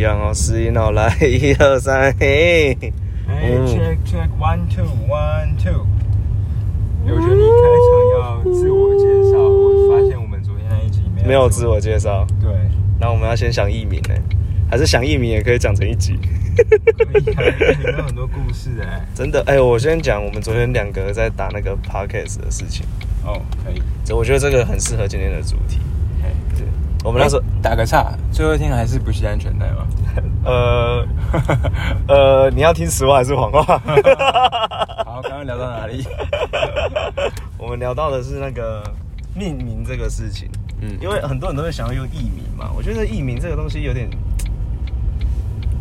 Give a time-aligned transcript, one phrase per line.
[0.00, 2.74] 一样哦，试音哦，来，一二三，嘿，
[3.28, 5.84] 哎嗯，check check one two one two。
[7.04, 12.50] 我觉得你开场要自我介绍，我发现我们昨天那一集没有没有自我介绍，对，
[12.98, 14.14] 那我们要先想艺名呢，
[14.70, 16.18] 还是想艺名也可以讲成一集？
[16.56, 19.04] 可以啊，里面有很多故事哎。
[19.14, 22.86] 真的，哎、我先讲我们昨天两个在打那个 podcast 的事情，
[23.26, 23.82] 哦，可以。
[24.02, 25.78] 这我觉得这个很适合今天的主题。
[26.22, 26.66] 哎对，
[27.02, 29.86] 我们那时候，打个岔，最后一天还是不系安全带吗？
[30.44, 31.06] 呃
[32.08, 33.62] 呃，你要听实话还是谎话？
[35.04, 36.04] 好，刚刚聊到哪里？
[37.56, 38.82] 我们聊到的是那个
[39.34, 40.48] 命名这个事情，
[40.80, 44.08] 嗯因为很多人都会想要用艺名嘛，我觉得艺名这个东西有点，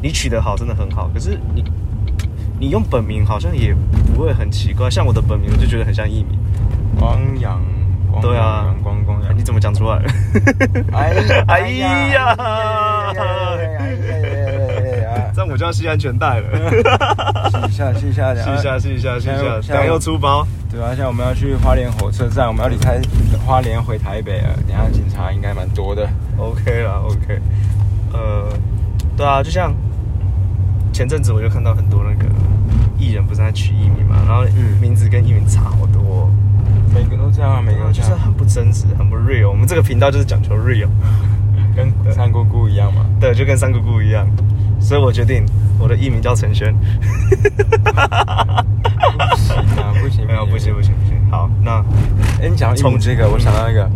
[0.01, 1.63] 你取得好真的很好，可是你
[2.59, 3.75] 你用本名好像也
[4.15, 6.37] 不会很奇怪，像我的本名我就觉得很像艺名，
[6.97, 7.61] 光阳，
[8.19, 9.43] 光对啊阳光光阳哎你。
[9.43, 10.03] 怎么讲出来 了？
[10.93, 11.11] 哎
[11.47, 12.43] 哎呀哎
[15.01, 15.31] 呀！
[15.33, 16.69] 这样我就要系安全带了。
[17.49, 20.45] 试一下，试一下，试一下，试一下，试一下，现在等下又出包。
[20.71, 22.99] 对啊，现在我们要去花莲火车站，我们要离开
[23.45, 24.49] 花莲回台北了。
[24.67, 26.07] 等一下警察应该蛮多的。
[26.37, 27.41] OK 啦，OK。
[28.13, 28.49] 呃，
[29.17, 29.73] 对啊，就像
[30.93, 32.25] 前阵子我就看到很多那个
[32.99, 36.29] 艺人不是在取艺名嘛，然后嗯名字跟艺名差好多哦、
[36.93, 39.49] 每个都这样就是，很不真实，很不 real。
[39.49, 40.87] 我们这个频道就是讲求 real，
[41.75, 43.05] 跟三姑姑一样嘛。
[43.19, 44.27] 对，就跟三姑姑一样。
[44.79, 45.43] 所以我决定
[45.77, 46.73] 我的艺名叫陈轩。
[46.73, 46.79] 不
[49.35, 51.17] 行啊， 不行，没有，不行，不行，不行。
[51.29, 51.83] 好，那
[52.41, 53.89] 哎，你讲到这个，我想到一个，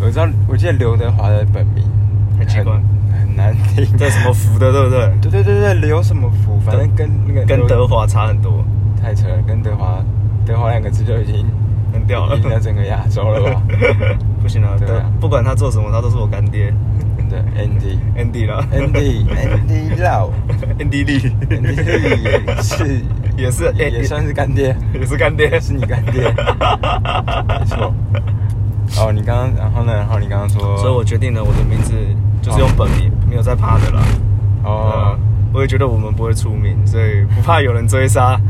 [0.00, 1.84] 我知道，我记得刘德华的本名
[2.38, 3.84] 很奇怪很很难听。
[3.96, 5.10] 叫什么福的，对不对？
[5.22, 8.62] 对对对对，刘什么福，反正跟那个跟德华差很多，
[9.02, 10.04] 太扯了，跟德华
[10.44, 11.46] 德华两个字就已经
[12.06, 13.62] 很屌了赢了整个亚洲了吧？
[14.40, 14.88] 不行了，对
[15.20, 16.72] 不管他做什么，他都是我干爹。
[17.28, 17.98] 对，Andy。
[18.16, 20.30] Andy 啦 Andy Andy Lau
[20.78, 23.02] Andy Lee Andy 也是。
[23.36, 27.92] 也是也也算是干爹，也是干爹，是你干爹，没错。
[28.98, 29.92] 哦，你刚刚，然后呢？
[29.92, 31.92] 然后你刚刚说，所以我决定了我的名字
[32.40, 34.00] 就是用本名，没有在怕的了。
[34.64, 34.70] 哦。
[34.70, 35.18] 哦，，
[35.52, 38.40] 我也觉得我们不会出名，所以不怕有人追杀。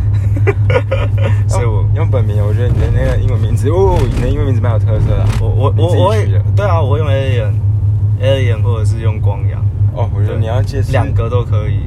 [1.49, 5.29] 所以我用用本名，我觉得你的那个英文名字，哦，你的英文名字蛮有特色的啊。
[5.41, 6.15] 我我我我
[6.55, 7.53] 对啊，我会用 alien
[8.21, 9.65] alien 或者是用光阳，
[9.95, 11.81] 哦，我觉得你要解释两个都可以。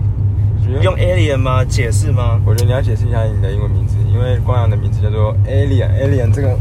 [0.83, 1.63] 用 alien 吗？
[1.65, 2.39] 解释吗？
[2.45, 5.89] 我觉得你要解释一下你的英文名字，因为光阳的名字叫做 Alien。
[5.97, 6.55] Alien 这个，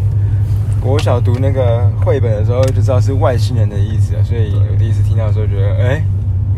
[0.80, 6.02] 国小读那个绘本的时候就知道是外星人的意思了，所以我第一次听到的时候觉得，哎、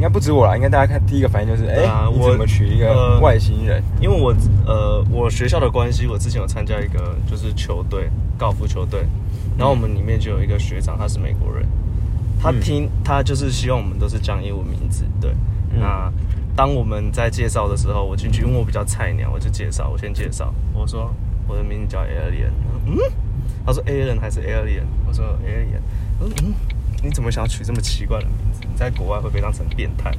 [0.00, 3.82] 应该不止我啦，应该大家看第一个反应就是，哎、我你怎么娶一个呃外星人？
[4.00, 4.34] 因为我
[4.66, 9.04] 呃我学校的关系，我之前有参加一个就是球队高尔夫球队，
[9.58, 11.68] 然后我们里面就有一个学长，他是美国人，
[12.40, 15.32] 他嗯听他就是希望我们都是讲英文名字，对。
[15.70, 15.80] 嗯。
[15.80, 16.10] 那
[16.56, 21.14] 当我们在介绍的时候，我进去，因为我比较菜鸟，我就介绍，我先介绍，我说
[21.46, 22.50] 我的名字叫 Alien，
[22.86, 22.96] 嗯，
[23.66, 25.80] 他说 Alien 还是 Alien，我说 Alien，
[26.18, 26.54] 我说嗯，
[27.04, 28.44] 你怎么想要取这么奇怪的名字？
[28.49, 28.49] 你
[28.80, 30.10] 在国外会被当成变态？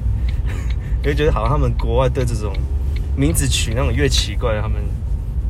[1.02, 2.52] 你会觉得好像他们国外对这种
[3.16, 4.80] 名字取那种越奇怪，他们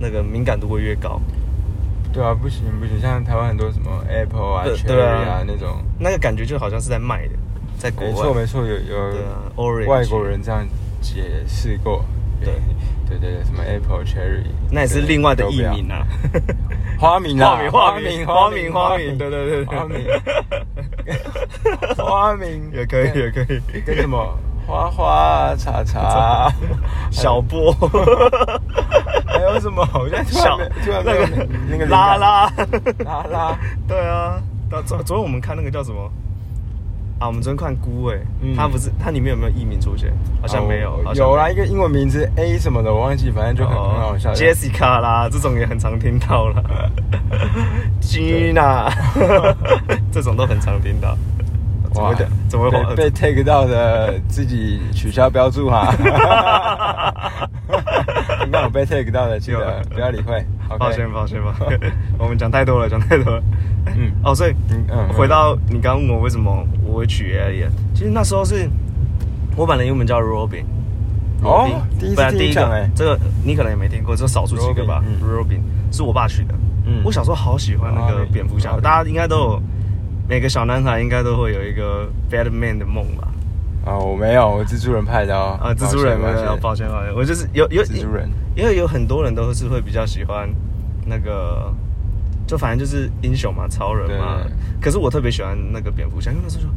[0.00, 1.21] 那个敏感度会越高。
[2.11, 7.34] 对啊，不行不行，像台湾很多什么 Apple 啊、对 Cherry 啊啊那种，那个感觉就好像是在卖的，
[7.78, 8.12] 在国外。
[8.12, 8.75] 没错没错，有
[9.77, 10.67] 有外国人这样
[11.03, 12.03] 解释过。
[12.41, 12.55] 对
[13.19, 15.99] 对对对，什么 Apple Cherry，那也是另外的艺名啊。
[15.99, 16.06] 啊。
[16.99, 20.06] 花名啊，花名花名花名花名对对对对花名，
[21.97, 22.71] 花名。
[22.73, 23.61] 也可以也可以。
[23.84, 24.39] 跟什么？
[24.65, 26.49] 花花茶茶，
[27.11, 27.73] 小波，
[29.27, 29.87] 还有什么？
[29.94, 32.49] 我现在突然小没突然那个那个拉拉。
[33.05, 33.59] 拉拉，
[33.89, 34.41] 对啊，
[34.71, 36.09] 昨昨昨天我们看那个叫什么
[37.22, 37.27] 啊？
[37.28, 40.12] 我们昨天看孤哎嗯，它不是它里面有没有艺名出现？
[40.41, 44.31] 好像没有哦，好像有啦，一个英文名字 A 什么的，我忘记，反正就很很好笑。
[44.31, 46.62] 哦 Jessica 啦，这种也很常听到了。
[48.03, 48.91] Gina，
[50.11, 51.16] 这种都很常听到。
[51.93, 52.27] 怎么会的？
[52.49, 55.94] 怎么会被被 take 到的自己取消标注哈。
[58.44, 60.44] 应该有被 take 到的，记得不要理会。
[60.79, 61.79] 抱歉，抱歉，抱歉，
[62.19, 63.43] 我们讲太多了，讲太多了。
[63.87, 68.69] 嗯哦，所以嗯嗯回到你刚问我为什么我会取 Alien，其实那时候是
[69.56, 70.64] 我本来英文叫 Robin。
[71.43, 71.69] 哦
[72.14, 75.02] 本来第一个这个你可能也没听过，只有少数几个吧。
[75.20, 76.55] Robin，是我爸取的。
[76.87, 79.62] 嗯我小时候好喜欢那个蝙蝠侠，大家应该都有，
[80.28, 83.28] 每个小男孩应该都会有一个 Batman 的梦吧？
[83.85, 85.58] 啊，我没有，我蜘蛛人派的哦。
[85.61, 90.49] 啊，蜘蛛人，抱歉抱歉，抱歉，抱歉，我就是有有蜘蛛人，因为有很多人都是会比较喜欢
[91.05, 91.75] 那个，
[92.52, 94.46] 就就反正就是英雄嘛，超人嘛。
[94.78, 96.69] 可是我特别喜欢那个蝙蝠侠，因为那时候就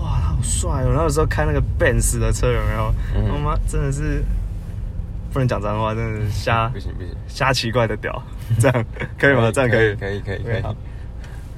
[0.00, 0.90] 哇，他好帅哦。
[0.90, 2.94] 然后有时候开那个 Benz 的车，有没有？
[3.16, 4.22] 嗯我妈真的是
[5.32, 8.22] 不能讲脏话，真的是瞎不行不行，瞎奇怪的屌，
[8.60, 8.84] 这样
[9.18, 9.50] 可以吗？
[9.50, 10.62] 这样可以，可以可以可以。
[10.62, 10.72] 好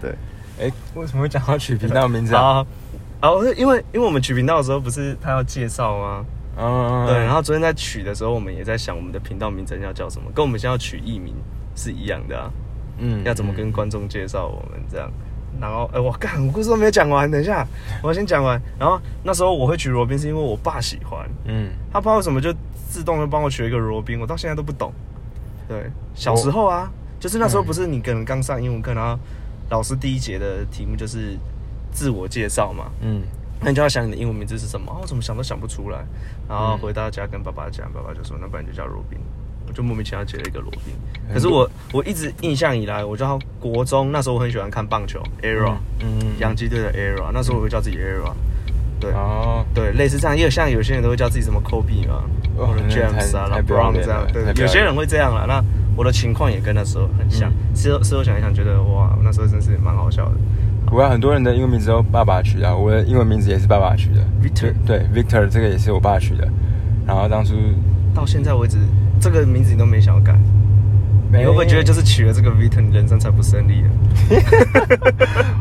[0.00, 0.14] 对。
[0.58, 2.64] 哎，为什么会讲到取频道名字啊？
[3.20, 6.24] 啊，是，因为因为我们取频道的时候不是他要介绍吗？
[6.56, 11.34] 嗯，对，然后昨天在取的时候，我们也在想我们的频道名称要叫什么，跟我们现在要取艺名
[11.74, 12.50] 是一样的啊。
[12.98, 15.10] 嗯要怎么跟观众介绍我们这样？
[15.58, 17.66] 然后，哎，我干，我故事都没有讲完，等一下，
[18.02, 18.60] 我要先讲完。
[18.78, 22.52] 然后那时候我会取罗宾，是因为我爸喜欢，嗯他不知道为什么就
[22.90, 24.92] 自动就帮我取一个罗宾，我到现在都不懂。
[25.66, 29.18] 对，小时候啊，就是那时候不是你可能刚上英文课，然后
[29.70, 31.38] 老师第一节的题目就是
[31.90, 33.22] 自我介绍嘛，嗯
[33.58, 36.04] 那你就要想你的英文名字是什么，哦，我怎么想都想不出来。
[36.46, 39.18] 然后回到家跟爸爸讲，爸爸就说那不然你就叫罗宾，
[39.66, 40.94] 我就莫名其妙结了一个罗宾。
[41.32, 48.32] 可是我我一直印象以来，我叫国中那时候我很喜欢看棒球，ERA，嗯洋基队的 ERA，那时候我会叫自己 ERA，
[49.00, 49.10] 对。
[49.12, 52.22] 哦，对，类似这样，也有像有些人都会叫自己什么 Kobe 嘛，
[52.56, 55.44] 哦或者 James 啊、太不要 LeBron 这样对有些人会这样啦。
[55.46, 55.62] 那
[55.96, 57.50] 我的情况也跟那时候很像。
[57.50, 60.32] 嗯事后事后想一想，觉得哇，那时候真是蛮好笑的。
[60.86, 66.48] 不过很多人的英文名字都爸爸取的，我的英文名字也是爸爸取的 Victor 对 Victor 这个也是我爸取的。
[67.06, 67.54] 然后当初
[68.14, 68.78] 到现在为止，
[69.20, 70.34] 这个名字你都没想要改，
[71.32, 73.90] 你会不会觉得就是取了这个 Victor，你人生才不胜利了？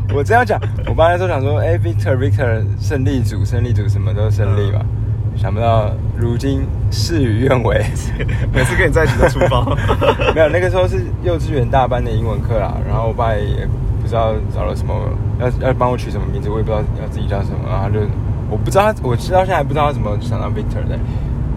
[0.14, 4.80] 我这样讲，我爸那时候想说，哎，Victor Victor 胜利组胜利组什么都胜利嘛，
[5.36, 7.84] 想不到如今事与愿违。
[8.54, 9.66] 每次跟你在一起都出包。
[10.34, 13.68] 没有，那个时候是幼稚园大班的英文课啦，然后我爸也
[14.02, 14.94] 不知道找了什么，
[15.40, 18.00] 要要帮我取什么名字，我也不知道要自己叫什么，然后就
[18.50, 20.98] 我不知道他，我知道现在还不知道他怎么想到 Victor 的，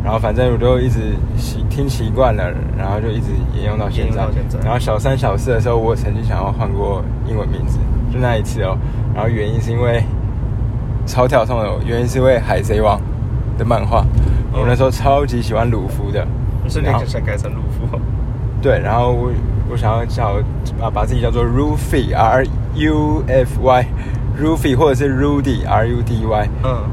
[0.02, 4.26] 然后反正我就一直习听习惯了，然后就一直沿用到现在。
[4.64, 7.78] 然后小三小四的时候，我曾经想要换过英文名字，
[8.12, 8.76] 就那一次哦，
[9.14, 10.02] 然后原因是因为
[11.06, 13.00] 超跳痛的，原因是因为海贼王
[13.58, 14.04] 的漫画，
[14.52, 16.26] 我那时候超级喜欢鲁夫的。
[16.64, 17.98] 你然后想改成鲁夫？
[18.60, 19.30] 对，然后我
[19.70, 20.36] 我想要叫
[20.78, 22.44] 把把自己叫做 Rufy R
[22.74, 26.84] U F Y，Rufy 或者是 Rudy R U D Y 嗯，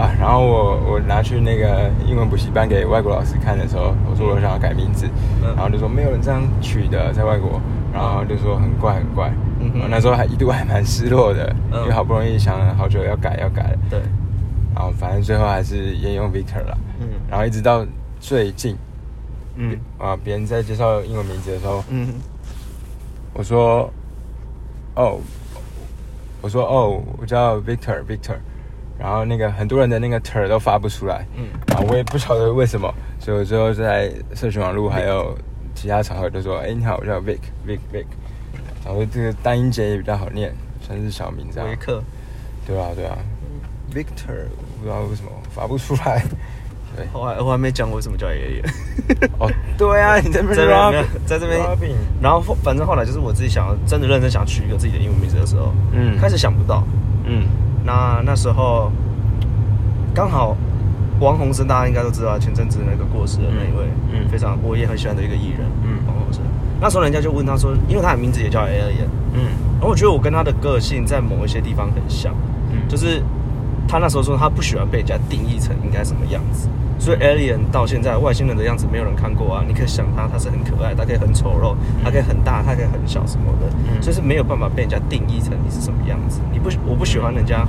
[0.00, 5.06] 啊，然后我我拿去那个英文补习班给外国老师看的时候，我说我想要改名字，
[5.42, 5.54] 嗯。
[5.54, 7.60] 然后就说没有人这样取的，在外国，
[7.92, 9.30] 然后就说很怪很怪，
[9.60, 14.00] 嗯那时候还一度还蛮失落的，嗯因为好不容易想了好久要改要改，对，
[14.74, 17.06] 然后反正最后还是沿用 Victor 了，嗯。
[17.28, 17.84] 然后一直到
[18.18, 18.74] 最近
[19.56, 21.84] 嗯啊，别人在介绍英文名字的时候。
[21.90, 22.14] 嗯
[23.32, 23.88] 我说，
[24.96, 25.20] 哦，
[26.40, 28.34] 我说哦，我叫 Victor Victor，
[29.00, 31.46] 然后那个很多人的那个 ter 都发不出来，嗯。
[31.74, 35.36] 啊，我也不晓得为什么，所以我最后在社群网络还有
[35.74, 38.04] 其他场合就说，哎，你好，我叫 Vic Vic Vic，
[38.84, 41.68] 然后这个单音节也比较好念，算是小名这样。
[41.68, 42.02] 维，克。
[42.66, 43.16] 对啊对啊
[43.92, 44.46] ，Victor。
[44.80, 46.24] 不知道为什么发不出来，
[46.96, 48.62] 对， 我还我还没讲我为什么叫爷爷。
[49.38, 49.46] 哦，
[49.76, 50.56] 对啊， 你在这边
[51.26, 51.94] 在这边。
[52.18, 56.18] 然后后反正后来就是我自己想要真的认真想取一个自己的英文名字的时候，嗯。
[56.18, 56.82] 开始想不到。
[57.26, 57.46] 嗯
[57.84, 58.90] 那那时候
[60.14, 60.56] 刚好
[61.20, 64.28] 王洪生大家应该都知道，前阵子那个过世的那一位，嗯嗯。
[64.28, 65.98] 非常我也很喜欢的一个艺人，嗯。
[66.06, 66.42] 王洪生。
[66.80, 69.52] 那时候人家就问他说，因为他的名字也叫 Alien，嗯。
[69.78, 72.34] 然后我觉得我跟他的个性在某一些地方很像，
[72.70, 72.88] 嗯。
[72.88, 73.22] 就是
[73.86, 76.68] 他那时候说他不喜欢被人家定义成应该什么样子，
[77.00, 79.64] 所以 alien 到现在外星人的样子没有人看过啊。
[79.66, 86.40] 你可以想他，他是很可爱，他可以很丑陋，他可以很大，他可以很小什么的，嗯所以是没有办法被人家定义成你是什么样子。
[86.52, 87.66] 你不，我不喜欢人家。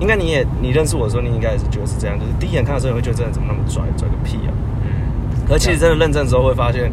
[0.00, 4.50] 应该你也你认识我的时候，你应该也是觉得是这样，就是第一眼看的时候你会觉得这人怎么那么拽，拽个屁啊！
[4.82, 6.92] 嗯，可其实真的认真之后会发现，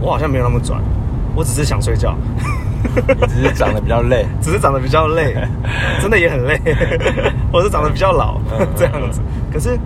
[0.00, 0.76] 我好像没有那么拽，
[1.34, 2.16] 我只是想睡觉。
[2.84, 4.24] 你只是长得比较累。
[4.40, 5.34] 只是长得比较累，
[6.00, 6.60] 真的也很累，
[7.52, 9.20] 我是长得比较老嗯这样子。
[9.52, 9.76] 可是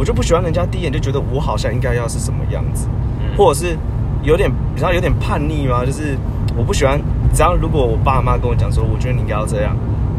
[0.00, 2.88] 我就不喜欢人家第一眼就觉得我好像应该要是什么样子，
[3.20, 3.76] 嗯或者是
[4.22, 6.16] 有点比较有点叛逆嘛，就是
[6.56, 6.98] 我不喜欢。
[7.34, 9.76] 只要如果我爸妈跟我讲说，我觉得你应该要这样，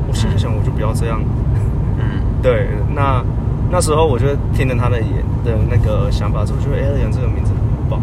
[0.08, 1.20] 我心里想我就不要这样。
[1.98, 3.26] 嗯对，那
[3.72, 5.08] 那时候我就听了他的也
[5.44, 8.00] 的那个想法之后，我觉得 Alien 这个名字很棒，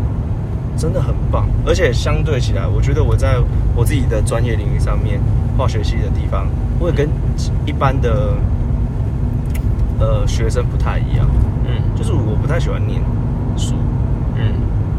[0.76, 1.46] 真的很棒。
[1.64, 3.38] 而且相对起来，我觉得我在
[3.76, 5.20] 我自己的专业领域上面，
[5.56, 6.48] 化学系的地方，
[6.80, 7.08] 我也跟
[7.64, 8.34] 一般的
[10.00, 11.47] 呃学生不太一样，嗯
[11.98, 13.02] 就是我不太喜欢念
[13.56, 13.74] 书，
[14.36, 14.54] 嗯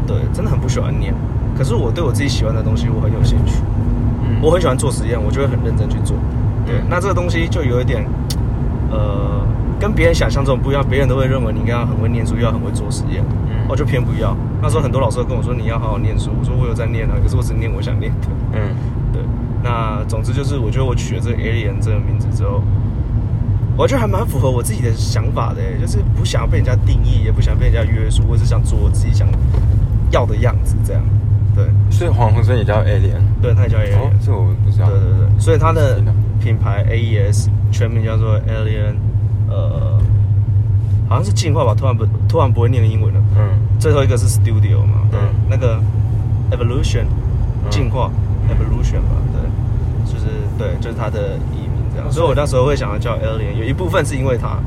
[0.06, 1.14] 对，真的很不喜欢念。
[1.56, 3.54] 可是我对我自己喜欢的东西，我很有兴趣。
[4.22, 6.16] 嗯我很喜欢做实验，我就会很认真去做。
[6.66, 8.06] 对，嗯那这个东西就有一点，
[8.90, 9.40] 呃，
[9.78, 10.84] 跟别人想象中不一样。
[10.86, 14.36] 别人都会认为你应该要很会念书，又要很会做实验，嗯我就偏不要。
[14.62, 18.28] 那时候很多老师都跟我说你要好好念书，我说我有在念啊，可是我只念我想念的。
[18.52, 18.60] 嗯
[19.12, 19.22] 对，
[19.62, 22.62] 那总之就是，我觉得我取了这个 Alien 这个名字之后，
[23.80, 29.26] 我觉得还蛮符合我自己的想法的，就是不想被人家定义，也不想被人家约束，我只想做我自己想
[30.10, 31.02] 要的样子，这样。
[31.56, 33.96] 对，所以黄鸿升也叫 Alien，对，他也叫 Alien。
[33.96, 34.86] 哦，这我不知道。
[34.90, 35.98] 对对对，所以他的
[36.38, 38.96] 品牌 AES 全名叫做 Alien，
[39.48, 39.98] 呃，
[41.08, 43.20] 好像是进化吧，突然不突然不会念英文了。
[43.34, 45.80] 嗯，最后一个是 Studio 嘛，对，嗯那个
[46.50, 47.06] Evolution
[47.64, 48.10] 嗯进化、
[48.46, 50.26] Evolution 吧，对，就是
[50.58, 51.38] 对，就是他的
[52.00, 52.08] 这样。
[52.08, 54.58] 哦所以我那时候会想要叫 Alien，有一部分是因为他，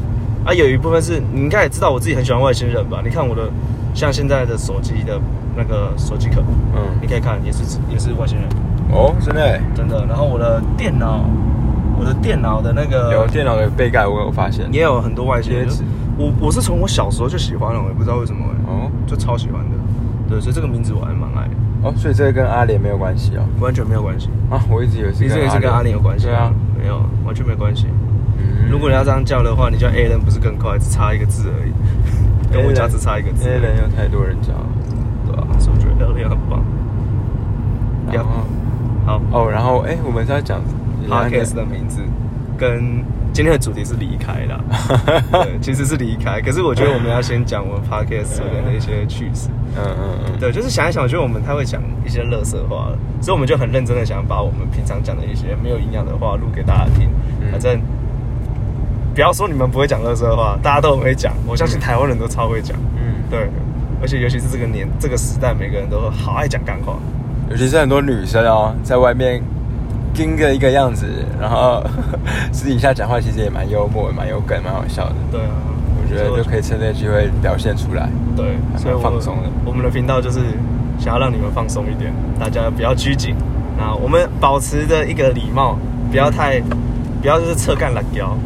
[0.46, 3.02] 啊，有一部分是你应该也知道我自己很喜欢外星人吧？
[3.04, 3.50] 你看我的
[3.94, 5.20] 像现在的手机的
[5.56, 6.42] 那个手机壳，
[6.76, 8.48] 嗯你嗯，可以看也是也是外星人。
[8.92, 10.06] 哦，真的耶，真的。
[10.08, 11.26] 然后我的电脑，
[12.00, 14.68] 我的电脑的那个有电脑的背盖我有发现。
[14.72, 15.68] 也有很多外星人。
[16.16, 19.76] 我我是从我小时候就喜欢了，我也不知道为什么、哦就超喜欢的。
[20.30, 23.44] 对，所以这个名字我还蛮爱的，哦，所以这个跟阿联没有关系哦。
[23.60, 24.30] 完全没有关系。
[24.50, 27.88] 啊，我一直以为是你这个是跟阿联有关系对啊，没有，完全没有关系。
[28.38, 31.72] 嗯如果你要这样叫的话，你叫 A 人不是更快，只差一个字而已，
[32.52, 33.48] 跟我家只差一个字。
[33.48, 34.66] A 人有太多人叫了。
[35.28, 36.64] 对啊，所以我觉得 A 人很棒。
[38.12, 38.30] 然后
[39.06, 40.62] 好哦，然后哎，我们是要讲
[41.10, 42.02] Podcast 的名字
[42.58, 44.62] 跟今天的主题是离开啦。
[45.44, 49.50] 对，其实是离开，可是我觉得我们要先讲我们 Podcast 的一些趣事。
[49.76, 57.10] 嗯嗯嗯，对，就是想一想，我觉得我们太会讲一些乐色话了，所以我们就很认真的想把我们平常讲的一些没有营养的话录给大家听。
[57.42, 57.82] 嗯反正
[59.16, 62.78] 不要说你们不会讲乐色话，大家都很会讲，我相信台湾人都超会讲。
[62.96, 63.50] 嗯，对，
[64.02, 66.98] 而且尤其是这个年这个时代，每个人都好爱讲干话。
[67.50, 69.42] 尤其是很多女生哦，在外面
[70.14, 71.06] 盯着一个样子，
[71.40, 71.84] 然后
[72.54, 75.16] 私底下讲话其实也蛮幽默、蛮有梗、蛮好笑的。
[75.32, 75.52] 对啊，
[76.02, 78.10] 我觉得就可以趁这个机会表现出来。
[78.36, 80.40] 对，所以我放松的我们的频道就是
[81.00, 83.36] 想要让你们放松一点，大家不要拘谨。
[83.78, 85.78] 那我们保持着一个礼貌，
[86.12, 86.62] 不要太，
[87.22, 88.38] 不要就是侧干懒雕，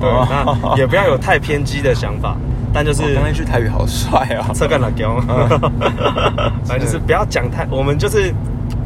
[0.00, 2.36] 对，哦那也不要有太偏激的想法，
[2.72, 4.46] 但 就是我刚才一句台语好帅啊！
[4.54, 5.20] 侧干懒雕，
[6.64, 8.32] 反正就是不要讲太，我们就是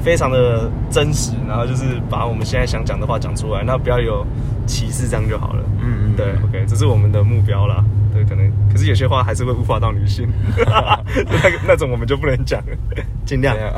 [0.03, 4.27] 非常的真实，然后就是把我们现在想讲的话讲出来，那不要有
[4.67, 5.63] 歧视，这样就好了。
[5.81, 7.85] 嗯嗯，对，OK，这是我们的目标啦。
[8.13, 10.27] 对，可能，可是有些话还是会污化到女性，
[10.57, 12.77] 那个那种我们就不能讲了，
[13.25, 13.63] 尽量没。
[13.63, 13.71] 有，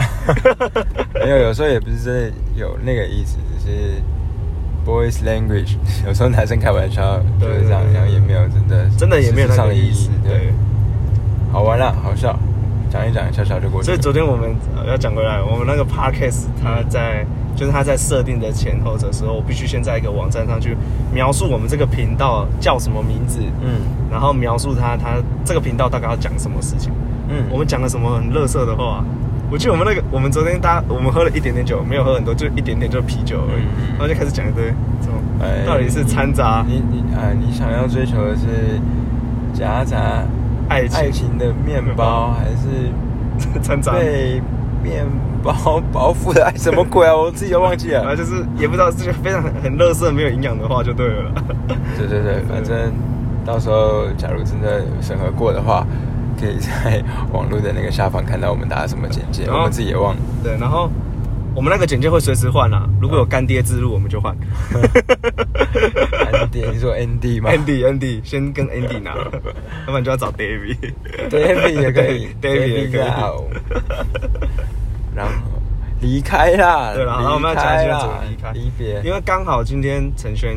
[1.27, 4.03] 没有，有时候也不是真的有那个意思，只是
[4.87, 5.77] boys language。
[6.07, 10.53] 有时候男生开玩笑就是这样，然后也没有真的真的也没有那个意思，对对。，
[11.53, 12.35] 好玩啦，好笑，
[12.93, 13.87] 讲一讲，一下下就过去。
[13.87, 17.25] 所以昨天我们呃要讲回来，我们那个 podcast 它在
[17.57, 20.77] 就是它在设定的前后的时候，我必须先在一个网站上去
[21.11, 23.81] 描述我们这个频道叫什么名字，嗯
[24.11, 26.93] 然后描述它它这个频道大概要讲什么事情。
[27.31, 29.03] 嗯，我们讲了什么很乐色的话？
[29.51, 38.81] 我记得我们那个，我们昨天大家我们喝了一点点酒，没有喝很多，就一点点，就啤酒而已，然后就开始讲一堆这种哎到底是掺杂你你啊，你想要追求的是
[39.53, 40.25] 夹杂
[40.73, 44.41] 爱情爱情的面包，还是成长，被
[44.83, 45.05] 面
[45.43, 46.53] 包包覆的爱？
[46.57, 47.15] 什么鬼啊？
[47.17, 48.01] 我自己都忘记了。
[48.01, 51.31] 然后就是也不知道，这就非常很很乐色、没有营养的话就对了。
[51.99, 52.93] 对对对，反正
[53.45, 55.87] 到时候假如真的审核过的话，
[56.41, 57.03] 可以在
[57.33, 60.21] 网络的那个下方看到我们打什么简介，我们自己也忘了。
[60.43, 60.91] 对，然后
[61.55, 64.35] 我们那个简介会随时换啊，如果有干爹之路我们就换。
[66.33, 70.93] Andy，你说 Andy 吗 Andy Andy 先跟 Andy 拿，要不然就要找 David。
[71.31, 73.01] ？David 也可以， David 也可以。
[75.15, 75.35] 然后
[76.01, 80.57] 离开啦，对了，然后我们要讲一下怎么离开，离别，因为刚好今天陈轩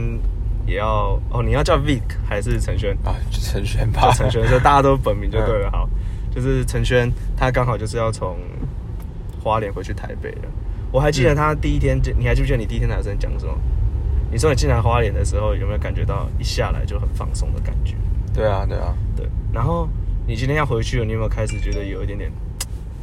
[0.66, 2.98] 也要哦，你要叫 Vic 还是陈轩？
[3.04, 5.70] 啊，就陈轩吧，陈轩，就大家都本名就 对了。
[5.70, 5.90] 嗯好，
[6.34, 8.38] 就是陈轩，他刚好就是要从
[9.44, 10.48] 花莲回去台北了。
[10.92, 13.54] 我还记得他第一天，你还记不记得你第一天来的时候讲什么？
[14.32, 17.96] 你说你进来花莲的时候，有没有感觉到一下来就很放松的感觉？
[18.34, 19.28] 对啊，对啊，对。
[19.54, 19.88] 然后
[20.28, 22.32] 你今天要回去了，你有没有开始觉得有一点点，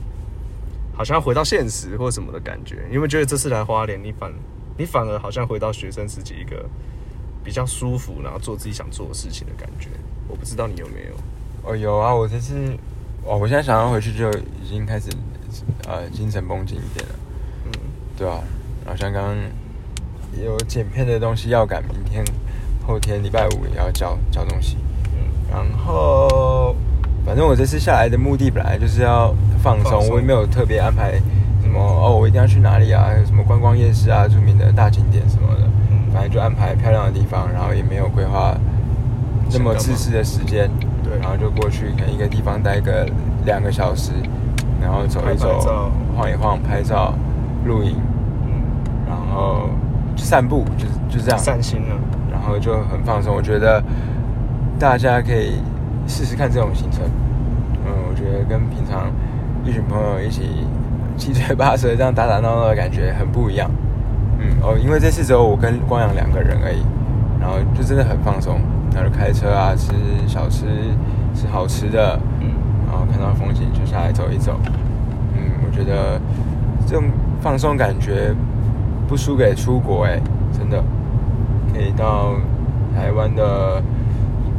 [0.95, 2.85] 好像要回到现实或什么的感觉？
[2.89, 4.33] 你有没有觉得这次来花莲，你反
[4.77, 6.69] 你反而好像回到学生时期一个
[7.43, 9.89] 比较舒服，然后做自己想做的事情的感觉？
[10.29, 11.15] 我不知道你有没有。
[11.65, 12.77] 哦有啊，我这次，
[13.25, 15.09] 哦，我现在想要回去就已经开始，
[15.87, 17.22] 呃，精神绷紧一点了，嗯，
[18.23, 18.39] 对啊，
[18.85, 19.35] 然后像刚刚
[20.41, 22.25] 有剪片的东西要赶，明天、
[22.87, 24.77] 后天礼拜五也要交交东西，
[25.13, 25.27] 嗯。
[25.51, 26.77] 然后
[27.27, 30.11] 反正我这次下来的目的本来就是要放松，放松。
[30.15, 31.15] 我也没有特别安排
[31.63, 36.13] 什么哦，我一定要去哪里啊，有什么观光夜市啊，著名的大景点什么的，嗯。
[36.15, 38.57] 反正就安排漂亮的地方，然后也没有规划
[39.51, 40.71] 那么自私的时间，
[41.03, 41.19] 对。
[41.19, 43.05] 然后就过去，可能一个地方待个
[43.45, 44.13] 两个小时，
[44.81, 47.13] 然后走一走，晃一晃，拍照、
[47.67, 47.97] 录影，
[49.33, 49.69] 后
[50.15, 51.97] 就散步，就是就这样，散心了。
[52.31, 53.35] 然后就很放松。
[53.35, 53.83] 我觉得
[54.79, 55.61] 大家可以
[56.07, 57.03] 试试看这种行程。
[57.85, 59.11] 嗯，我觉得跟平常
[59.65, 60.67] 一群朋友一起
[61.17, 63.71] 七嘴八舌这样打打闹闹的感觉很不一样。
[64.41, 66.83] 嗯哦，因为这次只有我跟光阳两个人而已，
[67.41, 68.61] 然后就真的很放松，
[68.93, 69.93] 然后就开车啊，吃
[70.27, 70.67] 小吃，
[71.33, 72.51] 吃好吃的，嗯，
[72.89, 74.59] 然后看到风景就下来走一走。
[75.35, 76.21] 嗯，我觉得
[76.87, 77.05] 这种
[77.41, 78.35] 放松感觉
[79.09, 80.21] 不输给出国哎、
[80.57, 80.83] 真的
[81.73, 82.35] 可以到
[82.95, 83.83] 台湾的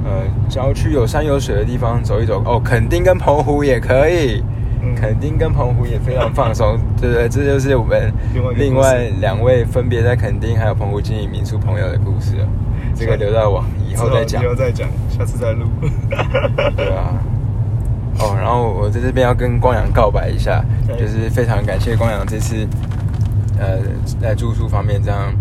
[0.03, 0.11] 呃
[0.49, 4.43] 郊区有山有水的地方走一走哦，垦丁跟澎湖也可以。
[4.85, 7.29] 嗯垦丁跟澎湖也非常放松，对不对？
[7.29, 8.11] 这就是我们
[8.57, 12.47] 另外两位分别在垦丁还有澎湖经营民宿朋友的故事了。
[12.93, 14.45] 这个留到我以后再讲以。
[14.45, 15.67] 后再讲，下次再录。
[16.75, 17.15] 对啊。
[18.19, 20.61] 哦，然后我在这边要跟光阳告白一下，
[20.99, 22.67] 就是非常感谢光阳这次，
[23.59, 23.79] 呃，
[24.21, 25.33] 在住宿方面这样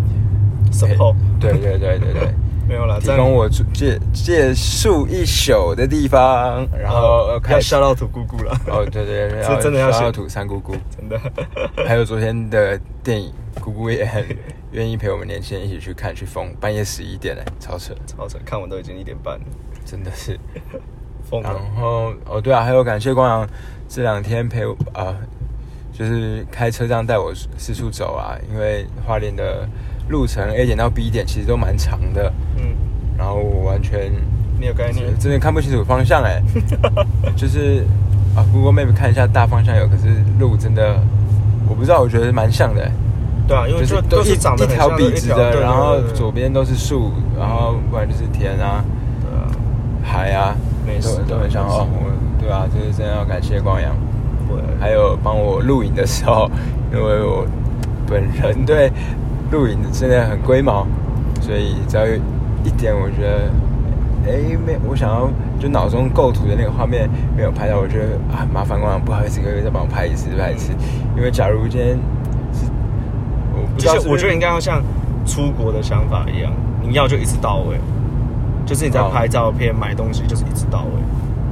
[0.71, 2.35] support 对对对对对，
[2.69, 8.53] 没有啦，这样提供我住借借宿一宿的地方，然后呃要开笑到土姑姑了。
[8.69, 11.21] 哦，对对对，这 真的要写要土三姑姑，真的。
[11.87, 14.25] 还有昨天的电影，姑姑也很
[14.71, 19.45] 愿意陪我们年轻人一起去看去疯，半夜十一点嘞，超扯，超扯，看我都已经一点半了，
[19.85, 20.39] 真的是。
[21.43, 21.55] 然。
[21.77, 23.49] 后哦，对啊，还有感谢光阳
[23.89, 25.17] 这两天陪我啊、
[25.93, 29.69] 就是开车这样带我四处走啊，因为花莲的
[30.09, 32.75] 路程 A 点到 B 点其实都蛮长的，嗯，
[33.19, 34.11] 然后我完全
[34.59, 35.07] 没有概念？
[35.19, 36.43] 真的看不清楚方向哎，
[37.37, 37.85] 就是
[38.35, 40.09] 啊，Google Map 看一下大方向有，可是
[40.39, 40.99] 路真的
[41.69, 42.93] 我不知道，我觉得蛮像的欸，
[43.47, 48.85] 对啊，因为就就是都是长得一条笔直的，然后左边都是树，然后不然就是田啊。
[49.23, 49.47] 对啊，
[50.03, 50.55] 海啊，
[50.87, 51.87] 美食都都很像哦。
[51.93, 53.95] 我对啊，就是真的要感谢光阳，
[54.57, 56.51] 对还有帮我录影的时候，
[56.93, 57.47] 因为我
[58.07, 58.91] 本人对
[59.51, 60.87] 录影真的很龟毛，
[61.41, 62.15] 所以只要有
[62.65, 63.51] 一点我觉得，
[64.27, 65.29] 哎，没，我想要
[65.59, 70.73] 就脑中构图的那个画面没有拍到，我觉得啊，麻烦光阳，不好意思，各位再帮我拍一次，拍一次，
[71.17, 71.99] 因为假如今天
[72.53, 72.67] 是，
[73.55, 74.83] 我不知道是不是，其实我觉得应该要像
[75.27, 77.79] 出国的想法一样，你要就一次到位，
[78.67, 80.91] 就是你在哦拍照片、买东西，就是一次到位。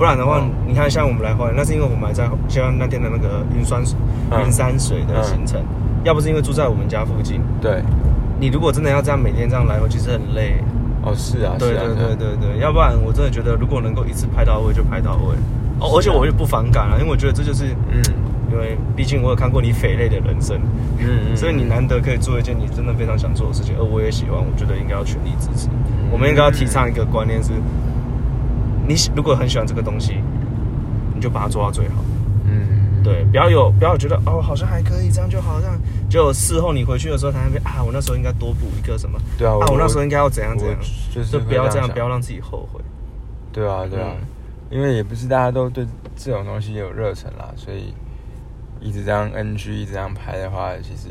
[0.00, 3.82] 不然的话，哦你看像我们来花莲，那是因为我们还在像那天的那个云酸
[4.30, 4.40] 嗯。
[4.42, 5.60] 云山水的行程，
[6.04, 7.82] 要不是因为住在我们家附近，对，
[8.40, 10.54] 你如果真的要这样每天这样来回，其实很累。
[11.02, 15.36] 哦是啊，对对对对对，要不然我真的觉得，如果能够一次拍到位就拍到位。
[15.80, 18.00] 哦，而且我就不反感了，因为我觉得这就是，嗯。
[18.50, 20.58] 因为毕竟我有看过你匪类的人生，
[20.98, 25.68] 嗯嗯，所以你难得可以做一件你真的非常想做的事情，而我也喜欢，我觉得应该要全力支持。
[26.10, 27.52] 我们应该要提倡一个观念是，
[28.90, 30.20] 你如果很喜欢这个东西，
[31.14, 32.02] 你就把它做到最好。
[32.44, 40.76] 嗯，对，不要有不要有觉得哦，好像还可以，这样就好，这样就事后你回去的时候，才那边啊，我那时候应该多补一个什么，对啊，啊，我那时候应该要怎样怎样，
[41.14, 42.80] 就是就不要这样，不要让自己后悔。
[43.52, 44.26] 对啊，对啊，嗯
[44.70, 47.92] 因为也不是大家都对这种东西有热忱啦，所以
[48.80, 51.08] 一直这样 NG 一直这样拍的话，其实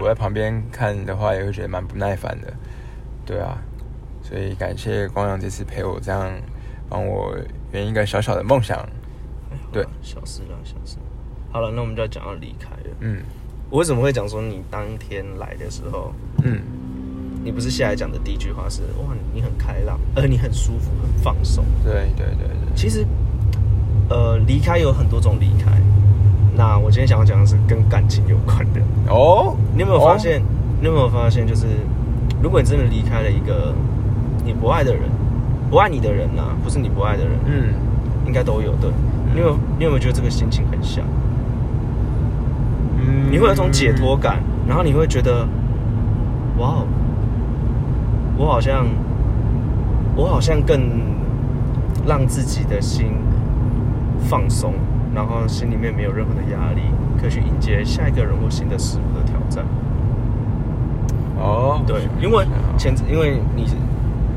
[0.00, 2.52] 我在旁边看的话，也会觉得蛮不耐烦的。
[3.24, 3.56] 对啊，
[4.20, 6.28] 所以感谢光阳这次陪我这样
[6.88, 7.36] 帮我
[7.72, 8.78] 圆一个小小的梦想。
[9.70, 10.96] 对小事啦，小事。
[11.50, 12.96] 好了，那我们就要讲到离开了。
[13.00, 13.18] 嗯
[13.70, 16.10] 我为什么会讲说你当天来的时候，
[16.42, 16.58] 嗯，
[17.44, 21.62] 你不是下来讲的第一句话是哇，你很开朗，而你很舒服，很放松。
[21.84, 23.04] 对对对对，其实，
[24.08, 25.70] 呃，离开有很多种离开。
[26.56, 28.80] 那我今天想要讲的是跟感情有关的。
[29.08, 30.42] 哦，你有没有发现？
[30.80, 31.66] 你有没有发现，就是
[32.42, 33.74] 如果你真的离开了一个
[34.46, 35.02] 你不爱的人，
[35.70, 37.74] 不爱你的人呐、不是你不爱的人，嗯，
[38.26, 38.90] 应该都有对。
[39.34, 41.04] 你有你有没有觉得这个心情很像？
[43.00, 45.46] 嗯你会有一种解脱感，然后你会觉得，
[46.58, 46.86] 哇哦，
[48.36, 48.86] 我好像，
[50.16, 50.80] 我好像更
[52.06, 53.12] 让自己的心
[54.20, 54.72] 放松，
[55.14, 56.80] 然后心里面没有任何的压力，
[57.20, 59.64] 可以去迎接下一个人或新的事物的挑战。
[61.38, 62.44] 哦，对，因为
[62.78, 63.66] 前因为你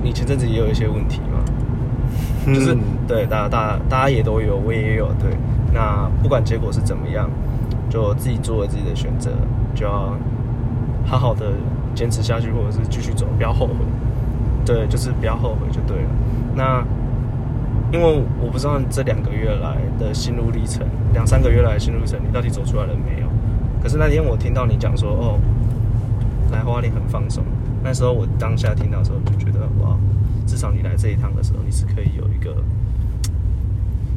[0.04, 5.36] 你前阵子也有一些问题嘛，就是、嗯对大家大家大家也都有，我也有对。
[5.74, 7.30] 那不管结果是怎么样，
[7.90, 9.32] 就自己做了自己的选择，
[9.76, 10.16] 就要
[11.06, 11.52] 好好的
[11.94, 13.74] 坚持下去，或者是继续走，不要后悔。
[14.66, 16.10] 对，就是不要后悔就对了。
[16.56, 16.84] 那
[17.92, 23.28] 因为我不知道这两个月来的心路历程，两三个月来的心路历程，你到底走出来了没有？
[23.84, 25.40] 可是那天我听到你讲说，哦，
[26.52, 27.44] 来花莲很放松。
[27.84, 29.98] 那时候我当下听到的时候就觉得，哇，
[30.46, 32.56] 至少你来这一趟的时候，你是可以有一个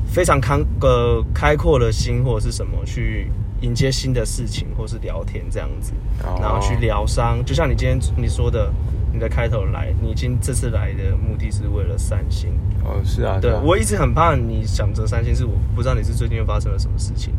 [0.06, 3.30] 非常开呃开阔的心或者是什么去
[3.62, 7.44] 迎接新的事情，或是聊天这样子，哦然后去疗伤。
[7.44, 8.72] 就像你今天你说的，
[9.12, 12.50] 你的开头来，你今这次来的目的是为了散心。
[12.84, 17.32] 哦，是啊，对啊我一直很怕你想着散心，是我不知道你是最近又发生了什么事情。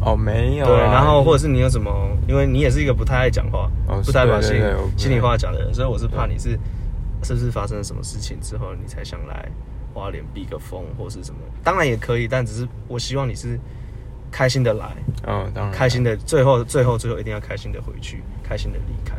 [0.00, 1.90] 哦没有啊，对，然后或者是你有什么，
[2.28, 4.56] 因为你也是一个不太爱讲话，哦不太把心
[4.96, 6.58] 心里话讲的人，所以我是怕你是
[7.22, 9.48] 是不是发生了什么事情之后，你才想来
[9.92, 11.38] 花莲避个风或是什么？
[11.64, 13.58] 当然也可以，但只是我希望你是
[14.30, 14.86] 开心的来，
[15.26, 19.16] 哦当然开心的，最后最后最后一定要开心的回去，开心的离开。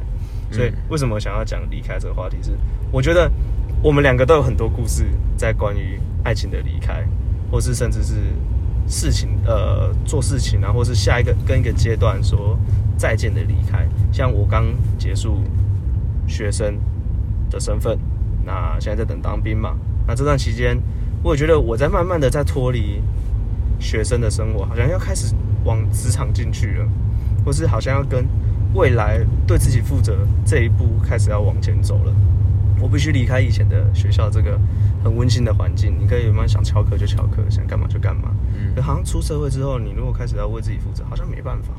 [0.52, 2.52] 所以嗯为什么我想要讲离开这个话题是，
[2.92, 3.30] 我觉得
[3.84, 5.06] 我们两个都有很多故事
[5.38, 7.06] 在关于爱情的离开，
[7.52, 8.15] 或是甚至是
[8.89, 12.58] 事情呃做事情啊，或是下一个跟一个阶段说
[12.97, 13.88] 再见的离开。
[14.12, 14.65] 像我刚
[14.97, 15.43] 结束
[16.28, 16.78] 学生
[17.49, 17.97] 的身份，
[18.43, 19.78] 那现在在等当兵嘛。
[20.08, 20.75] 那这段期间，
[21.21, 22.99] 我也觉得我在慢慢的在脱离
[23.80, 26.89] 学生的生活，好像要开始往职场进去了，
[27.45, 28.28] 或是好像要跟
[28.73, 32.13] 未来对自己负责这一步开始要往前走了。
[32.82, 34.60] 我必须离开以前的学校这个
[35.04, 38.34] 很温馨的环境，你可以慢慢想翘课就翘课，想干嘛就干嘛。
[38.56, 41.74] 嗯可好像出社会之后，你如果开始要为自己负责，好像没办法。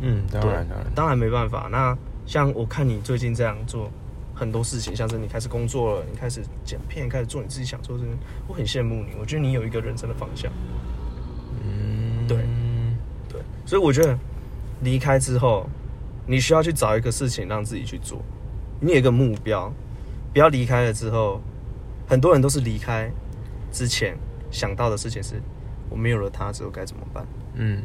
[0.00, 1.68] 嗯，当然当然，当然没办法。
[1.70, 3.90] 那像我看你最近这样做
[4.34, 9.10] 很多事情，像是你开始工作了，你开始剪片，开始做你自己想做的事情，我很羡慕你。
[9.18, 10.50] 我觉得你有一个人生的方向。
[11.62, 12.38] 嗯，对
[13.28, 14.16] 对，所以我觉得
[14.82, 15.68] 离开之后，
[16.26, 18.22] 你需要去找一个事情让自己去做，
[18.80, 19.72] 你有一个目标，
[20.32, 21.40] 不要离开了之后，
[22.08, 23.10] 很多人都是离开
[23.70, 24.16] 之前
[24.50, 25.40] 想到的事情是，
[25.88, 27.26] 我没有了他之后该怎么办？
[27.54, 27.82] 嗯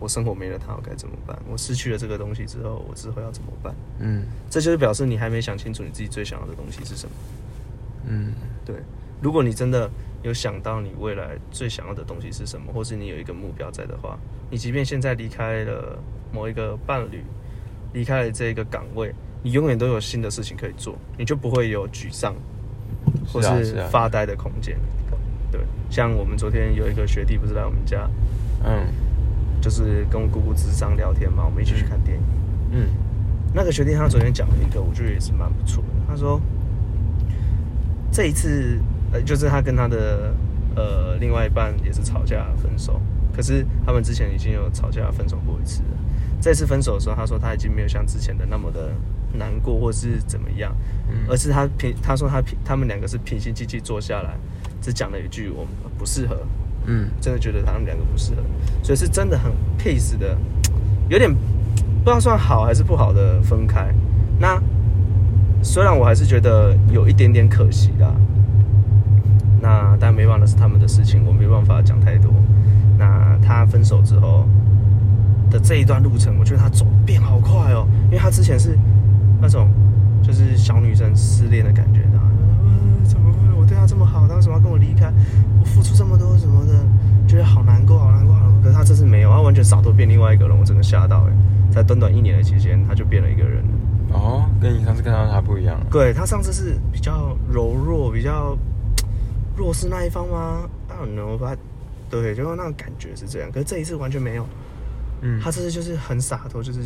[0.00, 1.38] 我生活没了他，我该怎么办？
[1.48, 3.72] 我失去了这个东西之后，我之后要怎么办？
[4.00, 7.14] 嗯这就是表示你还没想清楚你自己最想要的东西是什么。
[8.08, 8.34] 嗯
[8.64, 8.74] 对，
[9.20, 9.88] 如果你真的
[10.24, 14.18] 有想到你未来最想要的东西是什么，或是你有一个目标在的话，
[14.50, 15.96] 你即便现在离开了
[16.32, 17.22] 某一个伴侣，
[17.92, 22.34] 离开了这个岗位，你永远都有新的事情可以做，你就不会有沮丧
[23.26, 24.76] 或是发呆的空间。
[25.50, 28.08] 对，像我们昨天有一个学弟不是来我们家，
[28.64, 28.86] 嗯
[29.60, 32.22] 就是跟我姑姑智商聊天嘛，我们一起去看电影。
[32.72, 32.88] 嗯
[33.54, 35.88] 那个学弟他昨天讲了一个，我觉得也是蛮不错的。
[36.08, 36.40] 他说，
[38.10, 38.80] 这一次
[39.12, 40.34] 呃，就是他跟他的
[40.74, 42.98] 呃另外一半也是吵架分手，
[43.36, 45.88] 可是他们之前已经有吵架分手过一次了。
[46.40, 48.90] 这次分手的时候，他说他已经没有像之前的那么的
[49.32, 50.74] 难过，或是怎么样，
[51.10, 54.34] 嗯而是他平他说他平他们两个是平心静气坐下来，
[54.80, 56.38] 只讲了一句我们不适合，
[56.86, 58.42] 嗯真的觉得他们两个不适合，
[58.82, 60.36] 所以是真的很 peace 的，
[61.08, 63.94] 有点不知道算好还是不好的分开。
[64.38, 64.60] 那
[65.62, 68.12] 虽然我还是觉得有一点点可惜啦，
[69.60, 72.32] 那但没办法，是他们的事情，我没办法讲太多。
[72.98, 74.44] 那他分手之后
[75.50, 78.76] 的这一段路程，我觉得他走变好快哦，因为他之前是
[79.42, 79.68] 那种
[80.22, 82.26] 就是小女生失恋的感觉，然后、
[82.64, 85.12] 呃、怎么会我对他这么好，他为什么要跟我离开？
[85.58, 86.72] 我付出这么多什么的，
[87.26, 88.62] 觉得好难过，好难过，好难过。
[88.62, 91.32] 可是他这次没有，他完全洒脱变另外一个人，我整个吓到哎！
[91.72, 93.64] 在短短一年的期间，他就变了一个人。
[94.12, 95.86] 哦，跟你上次看到他不一样了。
[95.90, 98.56] 对他上次是比较柔弱，比较
[99.56, 101.56] 弱势那一方吗？I don't know，他
[102.10, 103.50] 对，就那种感觉是这样。
[103.50, 104.46] 可是这一次完全没有，
[105.22, 106.80] 嗯他这次就是很洒脱，就是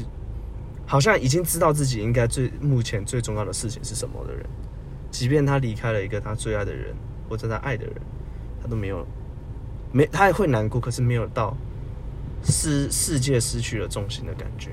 [0.87, 4.47] 好像已经知道自己应该最目前最重要的事情是什么的人，
[5.11, 6.95] 即便他离开了一个他最爱的人
[7.29, 7.95] 或者他爱的人，
[8.63, 9.05] 他都没有
[9.91, 11.57] 没他也会难过，可是没有到
[12.45, 14.71] 世世界失去了重心的感觉。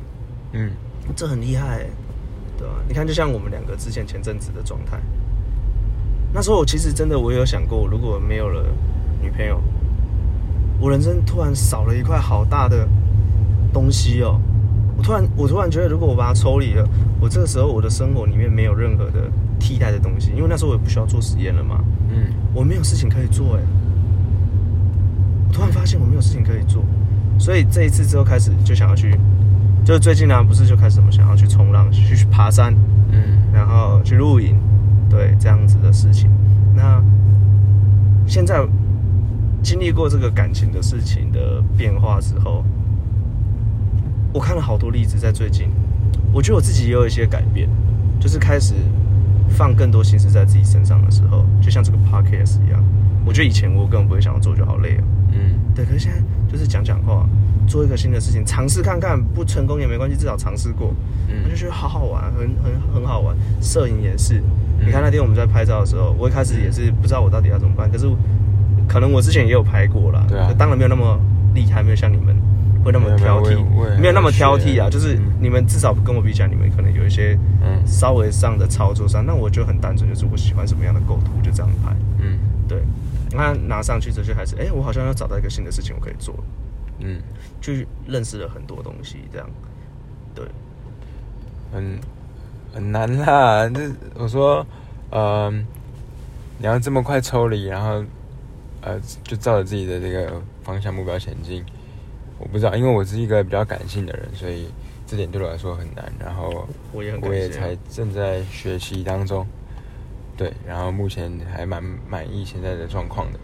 [0.52, 0.72] 嗯
[1.16, 1.90] 这很厉害欸，
[2.60, 5.02] 对吧、你看，就像我们两个之前前阵子的状态，
[6.32, 8.64] 那时候我其实真的我有想过，如果没有了
[9.20, 9.60] 女朋友，
[10.80, 12.88] 我人生突然少了一块好大的
[13.74, 14.40] 东西哦。
[14.98, 16.88] 我突然我突然觉得，如果我把它抽离了，
[17.20, 19.30] 我这个时候我的生活里面没有任何的
[19.60, 23.62] 替代的东西，因为那时候我也不需要做实验了嘛，嗯我没有事情可以做哎。
[25.48, 26.84] 我突然发现我没有事情可以做，
[27.38, 29.18] 所以这一次之后开始就想要去，
[29.86, 32.74] 就是最近呢、不是就开始什么想要去冲浪、去去爬山，
[33.12, 34.56] 嗯然后去露营，
[35.10, 36.30] 对这样子的事情。
[36.76, 37.04] 那
[38.26, 38.66] 现在
[39.62, 42.64] 经历过这个感情的事情的变化之后，
[44.34, 45.70] 我看了好多例子，在最近，
[46.32, 47.70] 我觉得我自己也有一些改变，
[48.20, 48.74] 就是开始
[49.50, 52.84] 放更多心思在自己身上的时候，就像这个 podcast 一样。
[53.26, 55.04] 我觉得以前我根本不会想要做，就好累啊。
[55.32, 56.18] 嗯对，可是现在
[56.52, 57.28] 就是讲讲话，
[57.68, 60.88] 做一个新的事情，尝试看看，不成功也没关系，至少尝试过。
[61.44, 63.36] 我就嗯觉得好好玩，很很很好玩。
[63.62, 64.40] 摄影也是，
[64.80, 68.06] 嗯你看那天我们在拍照的时候，我一开始也是不知道我到底要怎么办，可是
[68.88, 71.18] 可能我之前也有拍过啦，对啊当然没有那么
[71.54, 72.36] 厉害，没有像你们
[72.84, 73.58] 会那么挑剔
[74.00, 74.90] 没有那么挑剔啊。
[74.90, 81.96] 就是嗯你们至少跟我比起来，你们可能有一些嗯稍微上的操作上，那我就很单纯，就是我喜欢什么样的构图就这样拍。
[82.20, 82.82] 嗯对，
[83.32, 86.34] 那拿上去之后就还是，哎、我好像要找到一个新的事情我可以做，
[87.00, 87.22] 嗯，
[87.62, 89.50] 去认识了很多东西，这样。
[90.34, 90.46] 对，
[91.72, 92.00] 很
[92.74, 93.70] 很难啦。
[93.70, 94.66] 这我说，
[95.10, 95.52] 呃，
[96.58, 98.04] 你要这么快抽离，然后
[98.82, 101.64] 呃，就照着自己的这个方向目标前进。
[102.44, 104.68] 我不知道，因为我是一个比较感性的人，所以
[105.08, 106.12] 这点对我来说很难。
[106.20, 109.48] 然后我也很我也才正在学习当中，
[110.36, 113.40] 对，然后目前还蛮满意现在的状况的。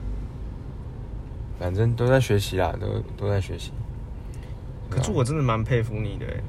[1.57, 3.71] 反正都在学习啦，都都在学习。
[4.89, 6.43] 可是我真的蛮佩服你的、欸，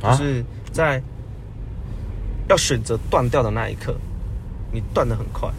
[0.00, 1.02] 就啊是在
[2.48, 3.94] 要选择断掉的那一刻，
[4.72, 5.50] 你断的很快。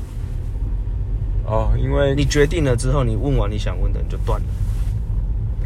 [1.46, 4.48] 哦，因为你决定了之后，你问完你想问的，你就断了。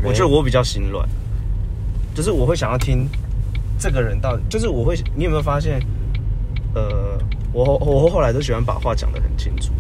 [0.02, 1.08] 没我觉得我比较心软，
[2.14, 3.08] 就是我会想要听
[3.80, 5.80] 这个人到底，就是我会，你有没有发现？
[6.74, 7.20] 呃，
[7.52, 9.74] 我我后来都喜欢把话讲得很清楚，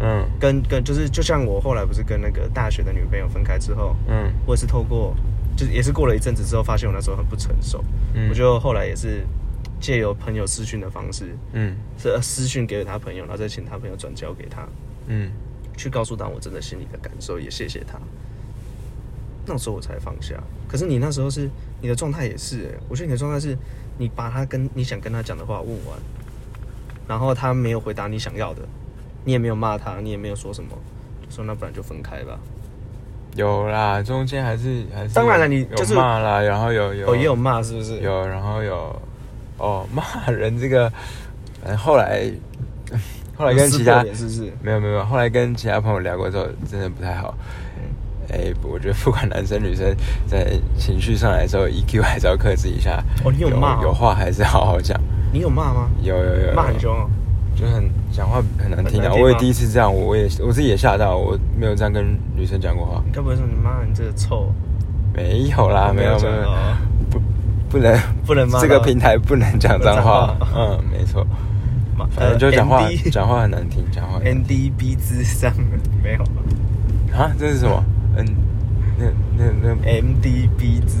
[0.00, 0.24] 嗯。
[0.40, 4.32] 跟跟就是就像我后来不是跟那个大学的女朋友分开之后，嗯。
[4.46, 5.14] 我也是透过，
[5.54, 8.30] 就是也是过了一阵子之后，发现我那时候很不成熟，嗯。
[8.30, 9.26] 我就后来也是
[9.80, 11.76] 借由朋友私讯的方式，嗯。
[11.98, 14.66] 是呃私讯给了他朋友，然后再请他朋友转交给他，
[15.08, 15.30] 嗯。
[15.76, 17.98] 去告诉他我真的心里的感受，也谢谢他。
[19.46, 20.34] 那时候我才放下。
[20.68, 21.50] 可是你那时候是
[21.80, 23.56] 你的状态也是、欸，我觉得你的状态是，
[23.98, 25.98] 你把他跟你想跟他讲的话问完，
[27.06, 28.62] 然后他没有回答你想要的，
[29.24, 30.70] 你也没有骂他，你也没有说什么，
[31.28, 32.38] 就说那不然就分开吧。
[33.34, 37.98] 有啦，中间还是还是当然了你就是有骂啦，然后有有哦，也有骂是不是？
[38.00, 38.94] 有，然后有
[39.58, 40.90] 哦骂人这个，
[41.60, 42.30] 反正后来
[43.34, 44.52] 后来跟其他是不是？
[44.62, 47.34] 没有没有，后来跟其他朋友聊过之后，真的不太好。
[48.30, 49.94] 哎、我觉得不管男生女生，
[50.26, 53.02] 在情绪上来的时候，EQ 还是要克制一下。
[53.24, 54.98] 哦你有骂哦有话还是好好讲。
[55.32, 55.88] 你有骂吗？
[56.02, 57.08] 有有有有骂很凶哦。
[57.54, 59.12] 就很讲话很难听啊！
[59.12, 64.50] 我也第一次这样，我我也我自己也吓到，我没有这样跟女生讲过话，你该不会说你骂你这个臭？
[65.14, 66.76] 没有啦，哦没有没有没有讲哦，
[67.10, 67.20] 不
[67.68, 71.26] 不能不能骂这个平台不能讲脏话嗯，没错，
[71.94, 75.52] 骂反正就讲话讲话很难听，讲话很难 N D B 之上
[76.02, 76.22] 没有
[77.14, 77.84] 啊，这是什么？
[78.16, 78.26] 嗯，
[78.98, 80.96] 那那那 M D B 之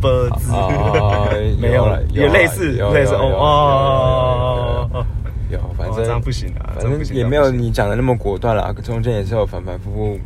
[0.00, 1.28] B 字哦
[1.60, 5.06] 没有有啦有类似有类似哦哦哦哦
[5.50, 10.18] 有，反哦正这样不行啊反正也没有你讲的那么果断啦，中间也是有反反复复，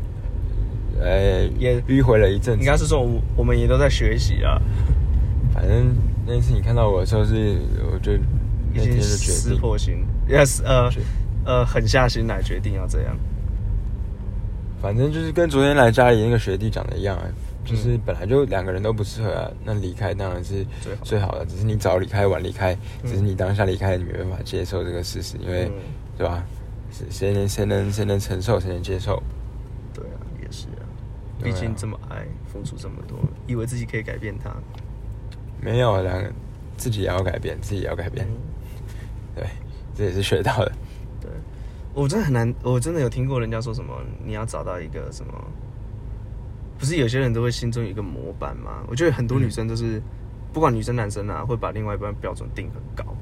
[1.01, 2.61] 呃，也迂回了一阵子。
[2.61, 4.61] 应该是说我我们也都在学习啊，
[5.53, 5.95] 反正
[6.27, 7.59] 那次你看到我的时候是，
[7.93, 8.25] 我就已经
[8.75, 11.01] 那天就决撕定，破心，yes 呃是
[11.45, 13.15] 呃狠下心来决定要这样，
[14.81, 17.25] 反正就是跟昨天来家里那个学弟讲的一样啊，
[17.65, 20.65] 就是嗯本来就两个人都不适合啊，那离开当然是
[21.03, 21.33] 最好。
[21.39, 23.11] 的，只是你早离开晚离开，嗯。
[23.11, 25.73] 只是你当下离开你没办法接受这个事实，因为、嗯。
[26.19, 26.45] 对吧？
[26.91, 29.23] 谁谁能谁能谁能承受，谁能接受？
[29.93, 30.85] 对啊也是啊，
[31.43, 34.51] 毕竟这么爱付出这么多，以为自己可以改变他，
[35.61, 36.33] 没有两个
[36.77, 38.37] 自己也要改变，自己也要改变，嗯。
[39.35, 39.47] 对，
[39.95, 40.73] 这也是学到的。
[41.97, 45.33] 对，我真的很难，我真的有听过人家说什么，你要找到一个什么，
[46.79, 48.85] 不是有些人都会心中有一个模板吗？
[48.87, 50.01] 我觉得很多嗯女生都是，
[50.53, 53.17] 不管女生男生啊，会把另外一半标准定很高。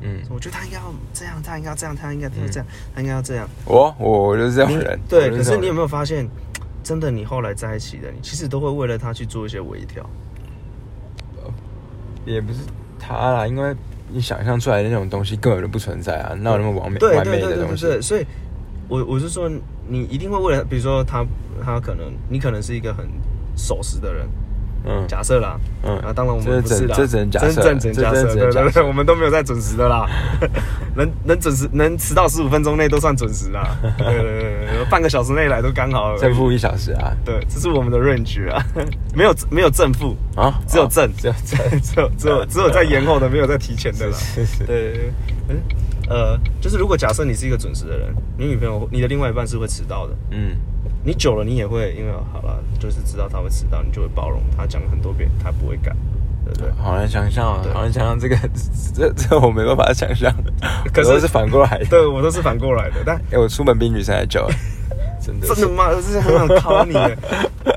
[0.00, 3.48] 嗯，我觉得他应该要这样，他应该要这样，他应该要这样，他应该要这样。
[3.66, 6.28] 我我我就是这种人，对，可是你有没有发现，
[6.82, 10.08] 真的你后来在一起的，你其实都会为了他去做一些微调。
[12.26, 12.60] 也不是
[12.98, 13.76] 他啦，因为
[14.14, 18.00] 你想象出来的那种东西根本就不存在啊，哪有那么完美完对对对美的东西？
[18.00, 18.24] 所以
[18.88, 19.50] 我我是说，
[19.88, 21.26] 你一定会为了，比如说他
[21.60, 23.04] 他可能你可能是一个很
[23.56, 24.28] 守时的人，
[24.84, 25.96] 嗯，假设啦，嗯。
[25.98, 27.62] 啊，当然我们不是啦，这只能假设。
[27.62, 30.06] 真正假设，对对对，我们都没有在准时的啦，
[30.94, 36.16] 能能准时能迟到十五分钟内都算准时啦，对对对半个小时内来都刚好。
[36.18, 37.12] 正负一小时啊。
[37.24, 38.64] 对，这是我们的 range 啊，
[39.14, 44.16] 没有没有正负，啊，哦只有正，只有正， 只有只有只有在延后的，没有在提前的啦。
[44.34, 45.12] 对对对，
[45.48, 45.56] 嗯
[46.08, 50.56] 呃，就是如果假设你是一个准时的人，你女朋友你的另外一半是会迟到的，嗯，
[51.04, 55.94] 你久了你也会，因为好了，就是知道他会迟到，你就会包容他，讲了很多遍他不会改，
[56.44, 56.70] 对不对？
[56.82, 58.36] 好难想象啊，好难想象这个，
[58.94, 60.32] 这这我没办法想象，
[60.92, 61.84] 可是都是反过来的。
[61.86, 64.56] 对我都是反过来的，但 哎，我出门比女生还久，哎
[65.20, 65.88] 真的是真的吗？
[65.88, 67.18] 我是很想考你耶，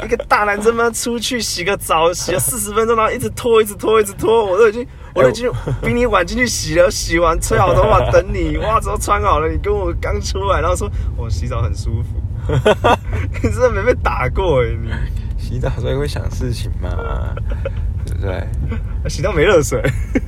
[0.03, 5.49] 一个大男生嘛，出去洗个澡，洗了四十分钟，然后一直拖，一直拖，一直拖，我都已经，我都已经
[5.81, 12.21] 比你晚进去洗了，洗完吹好头发等你，袜子都穿好了，你跟我刚出来，然后说我洗澡很舒服，
[13.43, 14.89] 你真的没被打过哎你。
[15.37, 16.89] 洗澡的时候也会想事情嘛，
[18.05, 19.09] 对不对？
[19.09, 19.81] 洗到没热水，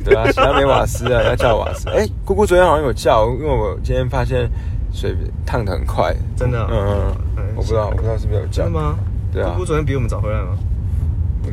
[0.06, 1.90] 对啊， 洗到没瓦斯啊，要叫瓦斯。
[1.90, 4.50] 哎、姑姑昨天好像有叫，因为我今天发现
[4.94, 8.80] 水烫的很快，真的哦嗯嗯我不知道，我不知道是不是有叫真的？
[8.80, 8.96] 吗？
[9.34, 10.58] 对啊姑姑昨天比我们早回来吗？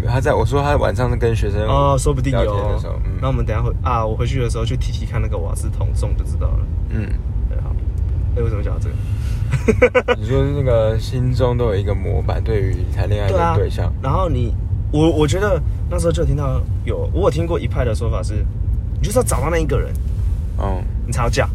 [0.07, 2.79] 他在我说他晚上跟学生哦，说不定有
[3.21, 6.59] 那我们等一下回啊，我回去的时候去提提看那个瓦斯桶重就知道了。
[6.91, 7.09] 嗯，
[7.49, 7.75] 对，好。
[8.37, 8.95] 哎，为什么讲到这个？
[10.19, 14.55] 你说那个心中都有一个模板，对于谈恋爱的对象，然后你，
[14.93, 18.45] 我我觉得那时候就听到有，我有听过一派的说法是，
[18.95, 19.93] 你就是要找到那一个人，
[20.59, 21.49] 哦，你才要嫁。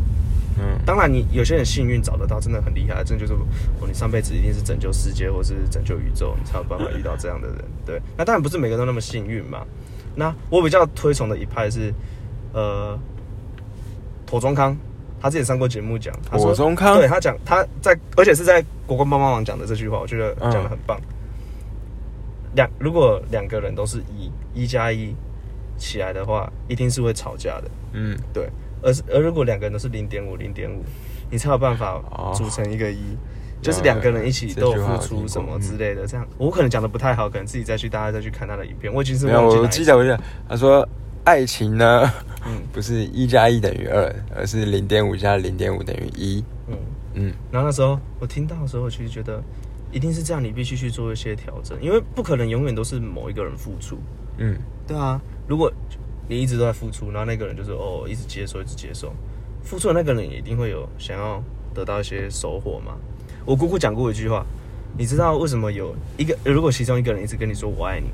[0.59, 3.33] 嗯当然你，有些人幸运找得到，真的很厉害，真的就是
[3.79, 7.57] 哦，你上辈子一定是拯救世界或是拯救宇宙，你才有办法遇到这样的人。
[7.85, 9.59] 对， 那当然不是每个人都那么幸运嘛。
[10.13, 11.91] 那我比较推崇的一派是，
[12.53, 12.99] 呃，
[14.25, 14.75] 妥中康，
[15.21, 20.99] 他之前上过节目讲，他说中康对他讲他在，而且是在国光帮帮忙讲的这句话，我觉得嗯讲的很棒。
[22.55, 25.15] 两如果两个人都是一一加一
[25.77, 27.71] 起来的话，一定是会吵架的。
[27.93, 28.49] 嗯，对，
[28.81, 30.83] 而是而如果两个人都是零点五零点五，
[31.29, 32.97] 你才有办法哦组成一个一、
[33.61, 36.05] 就是两个人一起都有付出什么之类的。
[36.05, 38.93] 这样我可能讲的不太好，可能自己再去大家再去看他的影片。
[38.93, 40.87] 我已经是忘记我记得我记得他说
[41.23, 42.09] 爱情呢，
[42.45, 46.43] 嗯 不是一加一等于二，而是零点五加零点五等于一。
[46.67, 46.77] 嗯，
[47.13, 49.41] 嗯然后那时候我听到的时候，我其实觉得
[49.91, 53.97] 一定是这样，你必须去做一些调整，因为不可能永远都是某一个人付出。
[54.37, 54.57] 嗯，
[54.87, 55.71] 对啊，如果
[56.27, 59.13] 你一直都在付出，然后那个人就是哦一直接受，一直接受，
[59.61, 62.95] 付出的那个人也一定会有想要得到一些收获嘛。
[63.45, 64.45] 我姑姑讲过一句话，
[64.97, 68.07] 你知道为什么有一个如果其中一个人一直跟你说我爱你，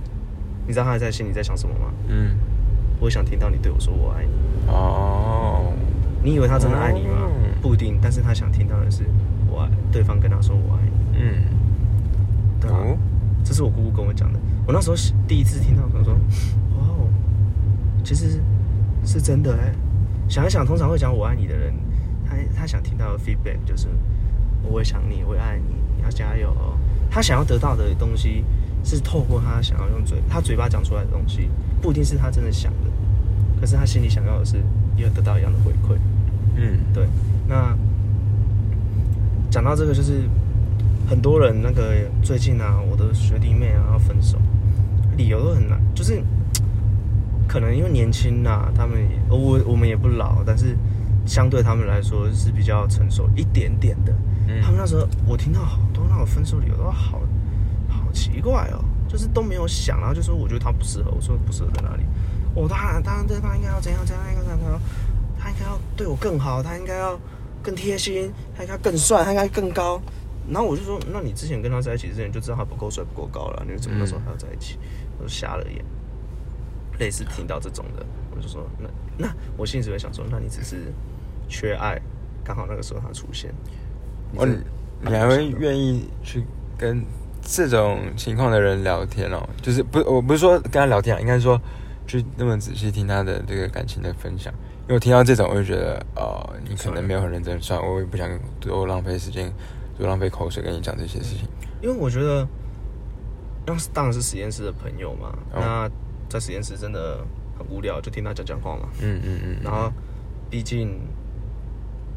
[0.66, 1.92] 你知道他在心里在想什么吗？
[2.10, 2.36] 嗯，
[3.00, 4.32] 我想听到你对我说我爱你。
[4.72, 5.72] 哦，
[6.24, 7.30] 你以为他真的爱你吗？
[7.30, 9.04] 嗯不一定，但是他想听到的是
[9.50, 11.18] 我爱对方跟他说我爱你。
[11.20, 11.44] 嗯，
[12.62, 12.98] 对啊，哦
[13.44, 14.40] 这是我姑姑跟我讲的。
[14.68, 14.96] 我那时候
[15.28, 16.14] 第一次听到，我说
[16.78, 17.10] ：“哇哦，
[18.04, 18.42] 其实
[19.06, 19.74] 是真的哎。”
[20.30, 21.74] 想一想，通常会讲“我爱你”的人，
[22.26, 23.88] 他他想听到的 feedback 就是
[24.62, 26.78] “我会想你，我会爱你，你要加油哦。”
[27.10, 28.44] 他想要得到的东西
[28.88, 31.50] 是透过他想要用嘴他嘴巴讲出来的东西，
[31.82, 32.90] 不一定是他真的想的，
[33.60, 34.58] 可是他心里想要的是
[34.96, 35.98] 也有得到一样的回馈。
[36.56, 37.06] 嗯，对，
[37.48, 37.76] 那
[39.52, 40.24] 讲到这个，就是
[41.08, 44.38] 很多人那个最近啊，我的学弟妹啊要分手，
[45.18, 46.24] 理由都很难，就是
[47.48, 50.76] 可能因为年轻呐、他们也我我们也不老，但是
[51.26, 54.14] 相对他们来说是比较成熟一点点的。
[54.48, 57.20] 嗯他们那时候我听到好多那种分手理由都好好
[58.18, 62.04] 奇怪哦，就是都没有想，然后就说我觉得他不适合，我说不适合在哪里？
[62.56, 64.82] 我当然当然对方应该要怎样怎样，应该怎样
[65.38, 67.20] 他应该要对我更好，他应该要
[67.62, 70.02] 更贴心，他应该更帅，他应该更高。
[70.50, 74.80] 然后我就说，那你之前跟他在一起之前就知道他不够帅不够高了，你怎么那时候还要在一起？
[75.20, 75.84] 我就瞎了眼。
[77.00, 78.04] 类似听到这种的，
[78.36, 80.92] 我就说那那我心里只会想说，那你只是
[81.48, 82.02] 缺爱，
[82.44, 83.54] 刚好那个时候他出现。
[84.32, 84.40] 你
[85.02, 86.44] 你还会愿意去
[86.76, 87.06] 跟
[87.50, 89.42] 这种情况的人聊天哦？
[89.62, 91.60] 就是不，我不是说跟他聊天啊，应该是说
[92.06, 94.54] 去那么仔细听他的这个感情的分享。
[94.82, 98.30] 因为我听到这种，我就觉得，哦，你可能没有很认真，算了，我也不想
[98.60, 99.52] 多浪费时间，
[99.98, 101.48] 多浪费口水跟你讲这些事情。
[101.82, 102.46] 因为我觉得，
[103.66, 105.30] 那是当然是实验室的朋友嘛。
[105.54, 105.90] 哦那
[106.30, 107.26] 在实验室真的
[107.58, 108.90] 很无聊，就听他讲讲话嘛。
[109.02, 109.90] 嗯嗯嗯，然后，
[110.50, 111.00] 毕竟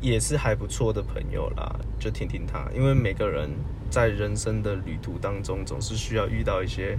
[0.01, 2.67] 也是还不错的朋友啦，就听听他。
[2.75, 3.51] 因为每个人
[3.91, 6.99] 在人生的旅途当中，总是需要遇到一些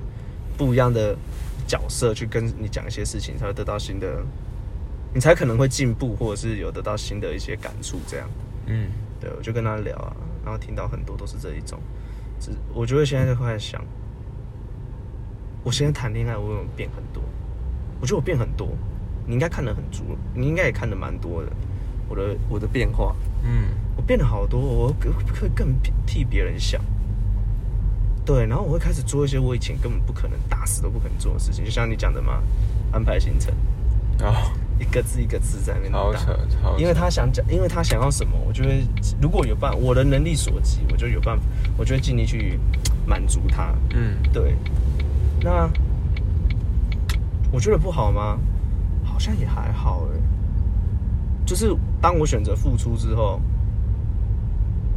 [0.58, 1.16] 不一样的
[1.68, 4.24] 角色，去跟你讲一些事情，才会得到新的，
[5.14, 8.00] 你才可能会进步，或者是有得到新的一些感触。
[8.08, 8.30] 这样，
[8.68, 11.80] 嗯对我就跟他聊啊，然后听到很多都是这一种。
[12.40, 13.84] 只我觉得现在就开始想，
[15.64, 17.24] 我现在谈恋爱我有变很多？
[18.00, 18.68] 我觉得我变很多，
[19.28, 21.52] 你应该看得很足，你应该也看得蛮多的。
[22.12, 25.74] 我的我的变化，嗯我变了好多，我会会更
[26.06, 26.82] 替别人想。
[28.26, 32.44] 对，然后我会开始做一些我以前根本不可能、打死都不可能做的事情，就像你讲的嘛，
[32.92, 33.54] 安排行程，
[34.20, 36.00] 哦，一个字一个字在那边打
[36.78, 38.84] 因为他想讲，因为他想要什么，我就会
[39.22, 41.44] 如果有办我的能力所及，我就有办法，
[41.78, 42.60] 我就会尽力去
[43.06, 43.74] 满足他。
[43.94, 44.56] 嗯对，
[45.42, 45.70] 那
[47.52, 48.38] 我觉得不好吗？
[49.04, 50.20] 好像也还好哎。
[51.52, 53.42] 就是当我选择付出之后，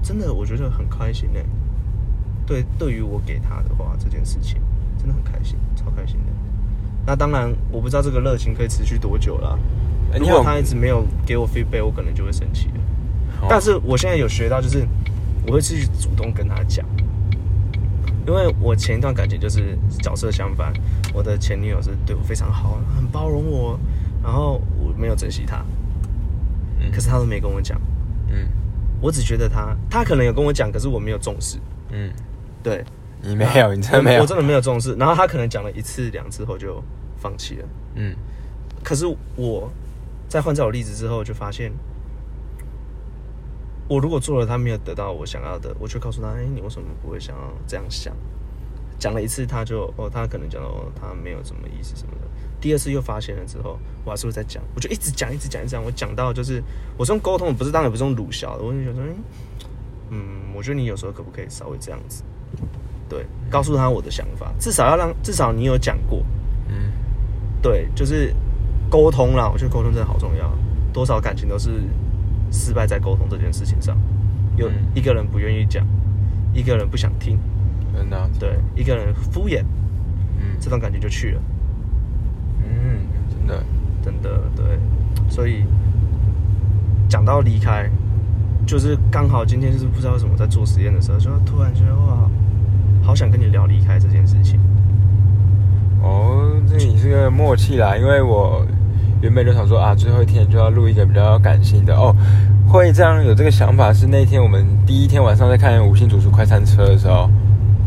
[0.00, 1.44] 真的我觉得很开心哎。
[2.46, 4.60] 对，对于我给他的话，这件事情
[4.96, 6.26] 真的很开心，超开心的。
[7.04, 9.58] 那当然，我不知道这个热情可以持续多久啦。
[10.16, 12.74] 如果他一直没有给我 feedback，我可能就会生气了。
[13.40, 14.86] 哦但是我现在有学到，就是
[15.48, 16.86] 我会去主动跟他讲，
[18.28, 20.72] 因为我前一段感情就是角色相反，
[21.12, 23.76] 我的前女友是对我非常好，很包容我，
[24.22, 25.64] 然后我没有珍惜她，
[26.84, 26.92] 嗯。
[26.92, 27.80] 可是他都没跟我讲，
[28.28, 28.48] 嗯。
[29.00, 31.58] 我只觉得他他可能有跟我讲，可是我没有重视，
[31.90, 32.10] 嗯，
[32.62, 32.82] 对，
[33.20, 36.82] 你没有，你真的没有，我我真的没有重视，然后他可能讲了一次两次后就
[37.18, 38.16] 放弃了，嗯。
[38.82, 39.04] 可是
[39.36, 39.70] 我
[40.26, 41.70] 在换照我例子之后，就发现，
[43.88, 48.14] 我如果做了他没有得到我想要的，我就告诉他，哎、你为什么不会想要这样想？
[48.98, 52.26] 讲了一次，他就哦，他可能讲到哦，他没有什么意思什么的。
[52.64, 55.84] 第二次又发现了之后，我还是会再讲，我就一直讲，一直讲，一直讲。
[55.84, 56.62] 我讲到就是，
[56.96, 59.14] 我是用沟通，不是当然不是用鲁小的，我就觉得说，嗯
[60.08, 60.18] 嗯，
[60.56, 62.22] 我觉得你有时候可不可以稍微这样子？
[63.06, 66.24] 对，告诉他我的想法，至少要让至少你有讲过，
[66.70, 66.90] 嗯
[67.60, 68.34] 对，就是
[68.88, 69.50] 沟通啦。
[69.52, 70.50] 我觉得沟通真的好重要，
[70.90, 71.82] 多少感情都是
[72.50, 73.94] 失败在沟通这件事情上。
[74.56, 75.86] 有嗯一个人不愿意讲，
[76.54, 77.38] 一个人不想听，
[77.94, 79.62] 真的，对，一个人敷衍，
[80.38, 81.42] 嗯这段感情就去了，
[83.46, 83.56] 对，
[84.02, 84.78] 真的，对。
[85.28, 85.64] 所以
[87.08, 87.88] 讲到离开，
[88.66, 92.28] 就是刚好今天就是不知道为什么在做实验的时候，就突然觉得哇，
[93.02, 94.60] 好想跟你聊离开这件事情。
[96.02, 98.64] 哦，这你是个默契啦，因为我
[99.22, 102.14] 原本就想说啊，最后一天就要录一个比较感性的哦。
[102.66, 107.30] 会这样有这个想法是那天我们第一天晚上在看五星主厨快餐车的时候，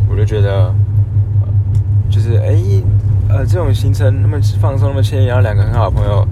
[0.10, 0.74] 我就觉得，
[2.10, 2.56] 就是哎
[3.30, 6.26] 呃这种行程那么放松那么惬意，然后两个很好的朋友，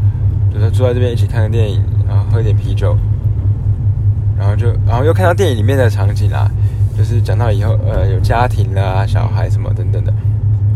[0.49, 2.97] 比如说坐在这边一起看个电影，然后喝一点啤酒，
[4.37, 6.49] 然后就然后又看到电影里面的场景啦，
[6.97, 10.13] 就是讲到以后呃有家庭啦、小孩什么等等的，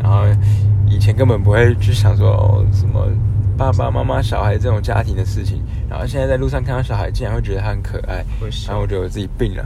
[0.01, 0.23] 然后
[0.87, 3.07] 以前根本不会去想说、哦、什么
[3.57, 8.23] 爸爸妈妈、小孩这种家庭的事情，然后现在在路上看到小孩，竟然会觉得他很可爱，
[8.67, 9.65] 然后我觉得我自己病了。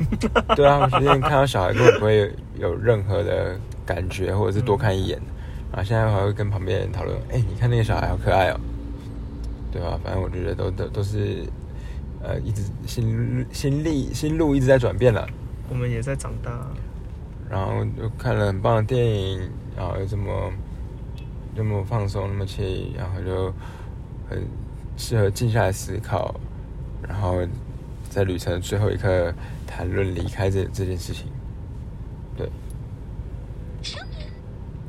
[0.56, 5.18] 对啊，我之前看到小孩根本不会有任何的感觉，或者是多看一眼，
[5.72, 8.60] 然后现在还会跟旁边人讨论，哎、你看那个小孩好可爱哦，
[9.72, 11.44] 对吧、反正我觉得都都都是，
[12.22, 15.28] 呃，一直心心力心路一直在转变了。
[15.68, 16.50] 我们也在长大，
[17.48, 20.52] 然后就看了很棒的电影，然后又这么
[21.54, 23.52] 这么放松，那么惬意，然后就
[24.28, 24.44] 很
[24.96, 26.34] 适合静下来思考，
[27.06, 27.38] 然后
[28.08, 29.32] 在旅程的最后一刻
[29.66, 31.26] 谈论离开这这件事情。
[32.36, 32.48] 对，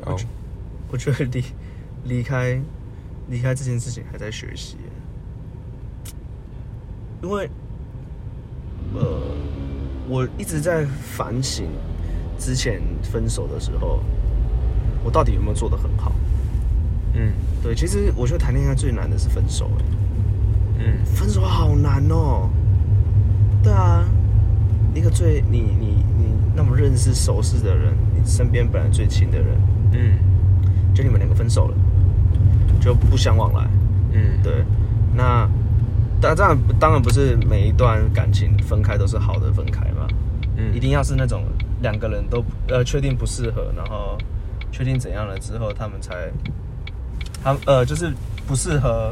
[0.06, 0.18] 哦，
[0.92, 1.44] 我觉得离
[2.04, 2.60] 离开
[3.30, 4.76] 离开这件事情还在学习，
[7.24, 7.50] 因为
[8.94, 9.22] 呃，
[10.10, 11.70] 我一直在反省
[12.38, 14.02] 之前分手的时候，
[15.04, 16.12] 我到底有没有做得很好？
[17.14, 17.32] 嗯。
[17.64, 19.84] 对，其实我觉得谈恋爱最难的是分手，哎
[20.80, 21.06] 嗯。
[21.06, 22.50] 分手好难哦。
[23.64, 24.04] 对啊，
[24.94, 29.48] 一个最你你你那么认识熟识的人，你身边本来最亲的人，
[29.94, 30.18] 嗯
[31.02, 31.76] 就你们两个分手了，
[32.80, 33.68] 就不相往来。
[34.14, 34.64] 嗯，对，
[35.16, 35.50] 那
[36.22, 40.08] 当当然当然不是每一段感情分开都是好的分开嘛，
[40.56, 40.74] 嗯。
[40.76, 41.44] 一定要是那种
[41.82, 44.18] 两个人都呃确定不适合，然后
[44.72, 46.30] 确定怎样了之后，他们才
[47.44, 48.14] 他呃就是
[48.46, 49.12] 不适合，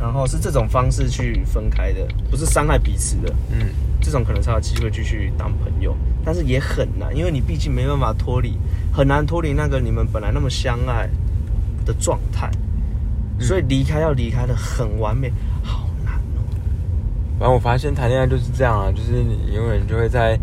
[0.00, 3.32] 然后是这种方式去分开的，不是伤害彼此的。
[3.52, 3.68] 嗯。
[4.00, 8.56] 这种可能才有机会继续当朋友，但是也很难，因为你毕竟没办法脱离，
[8.92, 11.10] 很难脱离那个你们本来那么相爱
[11.88, 12.50] 的状态，
[13.38, 13.40] 嗯。
[13.40, 15.32] 所以离开要离开的很完美，
[15.62, 16.44] 好难哦。
[17.38, 20.38] 反正我发现谈恋爱就是这样啊，就是你永远就会在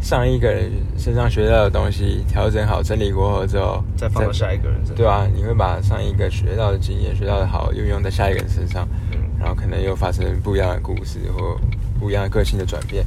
[0.00, 9.18] 上一个人身上学到的东西调整好、整理过后之后，再放到下一个人身上，对啊，你会把上一个学到的经验、学到的好运用在下一个人身上，嗯。
[9.38, 11.60] 然后可能又发生不一样的故事或
[12.00, 13.04] 不一样的个性的转变。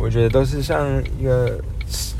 [0.00, 0.86] 我觉得都是像
[1.20, 1.60] 一个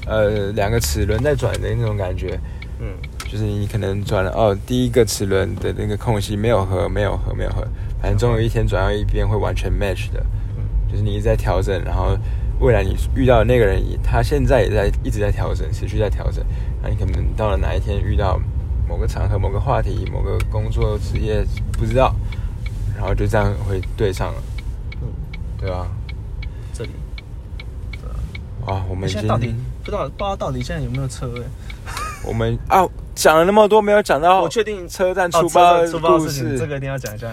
[0.07, 2.39] 呃两个齿轮在转的那种感觉，
[2.79, 2.87] 嗯
[3.31, 7.63] 就是你可能转了哦，第一个齿轮的那个空隙没有合，没有合，没有合，
[8.01, 10.25] 反正总有一天转到一边会完全 match 的，
[10.57, 10.65] 嗯。
[10.91, 12.17] 就是你一直在调整，然后
[12.61, 16.43] 未来你遇到的那个人，他现在也在一直在调整，持续在调整，
[16.83, 18.41] 那你可能到了哪一天遇到
[18.89, 22.15] 某个场合、某个话题、某个工作职业不知道，
[22.97, 24.43] 然后就这样会对上了，
[25.03, 25.09] 嗯，
[25.59, 25.87] 对吧？
[26.73, 26.91] 这里。
[27.93, 29.55] 对啊，我们已经现在到底
[29.85, 31.43] 不知道不知道到底现在有没有车位、
[32.27, 32.83] 我们啊
[33.19, 35.49] 讲了那么多，没有讲到我确定车站哦出
[35.99, 37.27] 包出事这个一定要讲一下。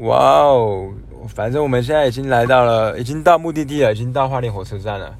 [0.00, 0.90] 哇哦，
[1.34, 5.14] 反正我们现在已经来到了，已经到目的地了，已经到花莲火车站了。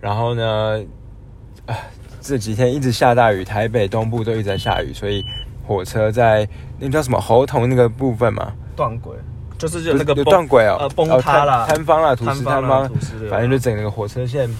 [0.00, 0.82] 然后呢，
[1.66, 1.76] 啊，
[2.20, 5.24] 这几天一直下大雨，台北东部都一直在下雨，所以
[5.64, 6.46] 火车在
[6.80, 9.16] 那个叫什么喉头那个部分嘛，断轨，
[9.56, 14.50] 就是有那个断轨哦，呃，崩哦塌啦，摊摊方了，土石坍方土石流，反正就整个火车线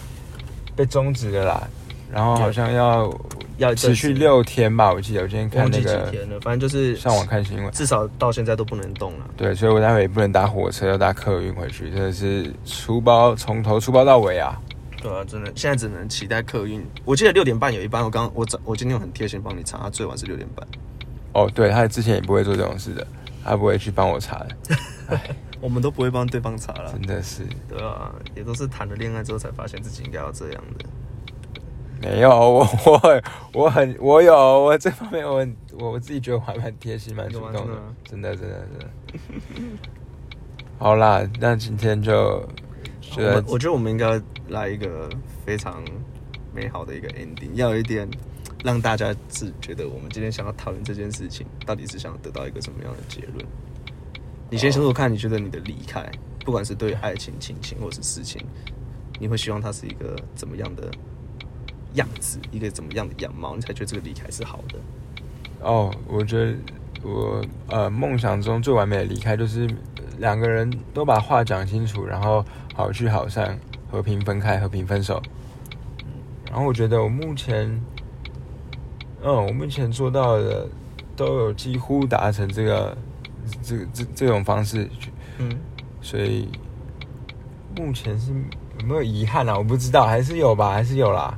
[0.77, 1.69] 被终止了啦。
[2.13, 3.13] 然后好像要
[3.59, 7.71] 要持续六天吧，我记得我今天看那个天了，反正就是上网看新闻。
[7.73, 9.29] 至少到现在都不能动了。
[9.37, 14.59] 对，所以我待会也不能搭火车，要搭客运回去，真的是出包从头出包到尾啊！
[15.03, 16.85] 对啊，真的，现在只能期待客运。
[17.05, 20.67] 我记得六点半有一班，我刚我早我今天很贴心帮你查，他最晚是六点半。
[21.35, 23.07] 哦，对他之前也不会做这种事的，
[23.45, 25.19] 他不会去帮我查的，
[25.61, 30.85] 我们都不会帮对方查了真，的是对啊，也都是谈了恋爱之后才发现自己应该要这样的。
[32.01, 33.23] 没有我我很
[33.53, 38.91] 我很我有我这方面我很我自己觉得我还蛮贴心蛮主动的，真的真的真的。
[40.79, 42.47] 好啦，那今天就
[43.47, 45.09] 我觉得我们应该来一个
[45.45, 45.83] 非常
[46.55, 48.09] 美好的一个 ending，要有一点
[48.63, 53.45] 让大家是觉得我们今天想要讨论这件事情，到底是想得到一个什么样的结论？
[54.51, 56.09] 你先说说看，你觉得你的离开，
[56.45, 58.41] 不管是对爱情、亲情或是事情，
[59.19, 60.91] 你会希望它是一个怎么样的
[61.95, 64.79] 样子，一个怎么样的样貌，你才觉得这个离开是好的？
[65.61, 66.55] 哦，我觉得
[67.03, 69.69] 我呃梦想中最完美的离开就是
[70.19, 73.59] 两个人都把话讲清楚，然后好聚好散，
[73.91, 75.21] 和平分开，和平分手。
[76.49, 77.69] 然后我觉得我目前，
[79.23, 80.69] 嗯，我目前做到的
[81.17, 82.97] 都有几乎达成这个
[83.63, 84.89] 这这这种方式，
[85.39, 85.51] 嗯，
[86.01, 86.49] 所以
[87.77, 88.33] 目前是
[88.81, 89.59] 有没有遗憾啊？
[89.59, 91.37] 我不知道，还是有吧，还是有啦。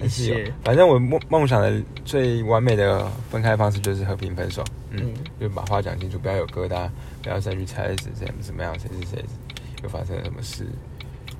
[0.00, 0.24] 还是。
[0.44, 5.14] 有，反正我梦梦想的最完美的分开方式就是和平分手，嗯，嗯。
[5.38, 6.88] 就把话讲清楚，不要有疙瘩，
[7.22, 9.24] 不要再去猜是怎么怎么样，谁是谁
[9.82, 10.66] 又发生了什么事，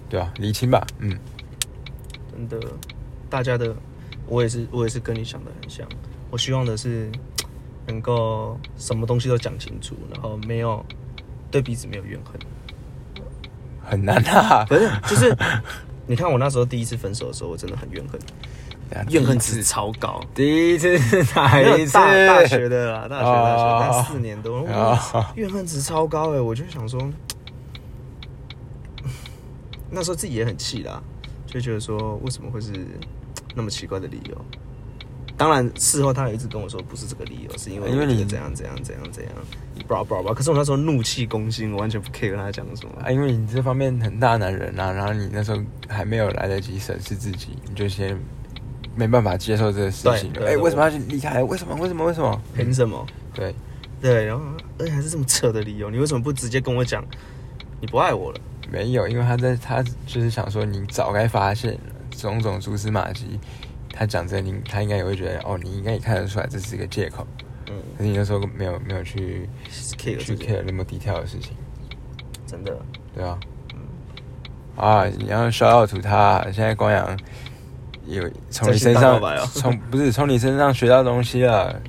[0.09, 1.19] 对吧、理清吧，嗯，
[2.33, 2.67] 真的，
[3.29, 3.75] 大家的，
[4.27, 5.87] 我也是，我也是跟你想的很像。
[6.31, 7.11] 我希望的是
[7.87, 10.85] 能够什么东西都讲清楚，然后没有
[11.51, 12.41] 对彼此没有怨恨。
[13.83, 15.37] 很难啊，不是，就是
[16.07, 18.21] 你看我那时候第一次分手的时候，我真的很怨恨，
[19.11, 20.21] 怨恨值超高。
[20.35, 21.93] 第一次是哪一次？
[21.93, 24.99] 大大学的啦，大学大学，四年多，哦
[25.37, 26.41] 怨恨值超高哎！
[26.41, 27.01] 我就想说，
[29.91, 31.03] 那时候自己也很气啦，
[31.47, 32.73] 就觉得说为什么会是
[33.55, 34.45] 那么奇怪的理由？
[35.37, 39.33] 当然事后他也一直跟我说不是这个理由，是因为因为怎样怎样怎样怎样
[39.89, 40.35] ，blah blah blah。
[40.35, 42.93] 可是我那时候怒气攻心，我完全不 care 他讲什么。
[43.03, 48.15] 啊，因为你这方面很大男人啊，然后你那时候还没有来得及审视自己，你就先
[48.95, 50.31] 没办法接受这个事情。
[50.31, 51.43] 哎、对对为什么要去离开？
[51.43, 51.75] 为什么？
[51.77, 52.05] 为什么？
[52.05, 52.41] 为什么？
[52.55, 53.07] 凭什么？
[53.35, 53.55] 对，
[54.01, 54.45] 对，然后
[54.79, 57.05] 而且还是这么扯的理由，你为什么不直接跟我讲
[57.81, 58.41] 你不爱我了？
[58.71, 61.79] 没有，因为他在他就是想说，你早该发现
[62.11, 63.39] 种种蛛丝马迹。
[63.93, 67.27] 他讲这个，你他应该也会觉得，哦，你应该也看得出来这是一个借口。
[67.69, 69.49] 嗯可是你那时候没有没有去
[69.99, 71.53] ，care 去 care 那么低调的事情，
[72.47, 72.77] 真的。
[73.15, 73.39] 对啊。
[74.77, 77.19] 啊，你要 shout out 他，现在光阳
[78.11, 79.21] 有从你身上
[79.53, 81.81] 从不是从你身上学到东西了，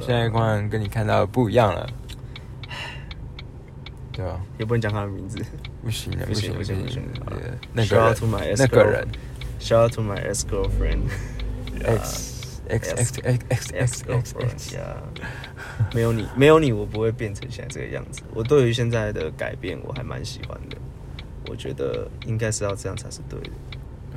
[0.00, 1.86] 现在光阳跟你看到的不一样了，
[4.12, 4.40] 对吧？
[4.58, 5.38] 也不能讲他的名字。
[5.82, 7.36] 不行的，不行行不行不行呃
[7.72, 8.14] 那 Shout 个
[8.54, 9.06] ex
[9.60, 11.10] Shout out to my ex girlfriend。
[11.84, 14.80] x x x x x ex x x girlfriend x 呀，
[15.92, 18.22] 没有你，没有你，我不会变成现在这个样子。
[18.32, 20.76] 我对于现在的改变，我还蛮喜欢的。
[21.48, 23.50] 我觉得应该是要这样才是对的。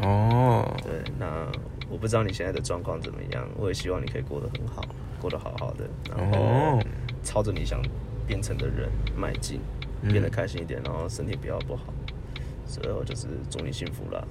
[0.02, 1.48] 哦，对，那
[1.90, 4.84] 我不知道你现在的状况怎么样，我也希望你可以过得很好，
[5.20, 6.80] 过得好好的，然后哦
[7.24, 7.82] 朝着你想
[8.28, 9.60] 变成的人迈进，
[10.02, 11.94] 嗯变得开心一点，然后身体不要不好。
[12.66, 14.22] 所以我就是祝你幸福啦。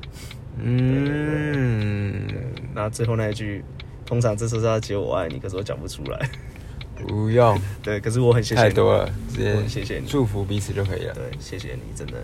[0.59, 2.29] 嗯，
[2.75, 3.65] 那最后那一句，
[4.05, 6.29] 通常这时候是要接我爱你，可是我讲不出来。
[7.09, 11.15] 不用对，可是我很谢谢你太多了，直我接很谢谢你祝福彼此就可以了。
[11.15, 12.23] 对，谢谢你，真的。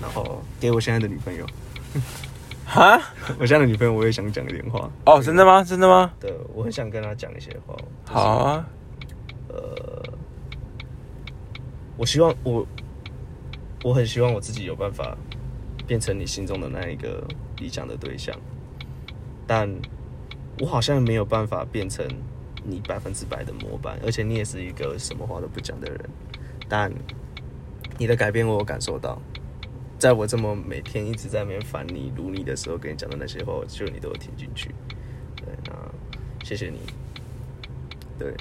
[0.00, 1.44] 然后给我现在的女朋友，
[2.70, 3.02] 哈？
[3.40, 4.88] 我现在的女朋友我也想讲一点话。
[5.04, 5.64] 哦，真的吗？
[5.64, 6.12] 真的吗？
[6.20, 7.76] 对，我很想跟她讲一些话。
[8.04, 8.66] 好啊，
[9.48, 10.02] 呃，
[11.96, 12.64] 我希望我，
[13.82, 15.16] 我很希望我自己有办法
[15.84, 17.26] 变成你心中的那一个
[17.58, 18.36] 理想的对象，
[19.48, 19.68] 但
[20.60, 22.06] 我好像没有办法变成
[22.64, 26.08] 你百分之百的模板，而且你也是一个什么话都不讲的人，
[26.68, 26.92] 但
[27.98, 29.20] 你的改变我有感受到。
[30.00, 34.74] 在我这么每天一直在那边烦你、撸你的时候，跟你讲的那些话，我觉得你都有听进去。
[35.36, 35.72] 对，那
[36.42, 36.78] 谢谢你。
[38.18, 38.34] 对，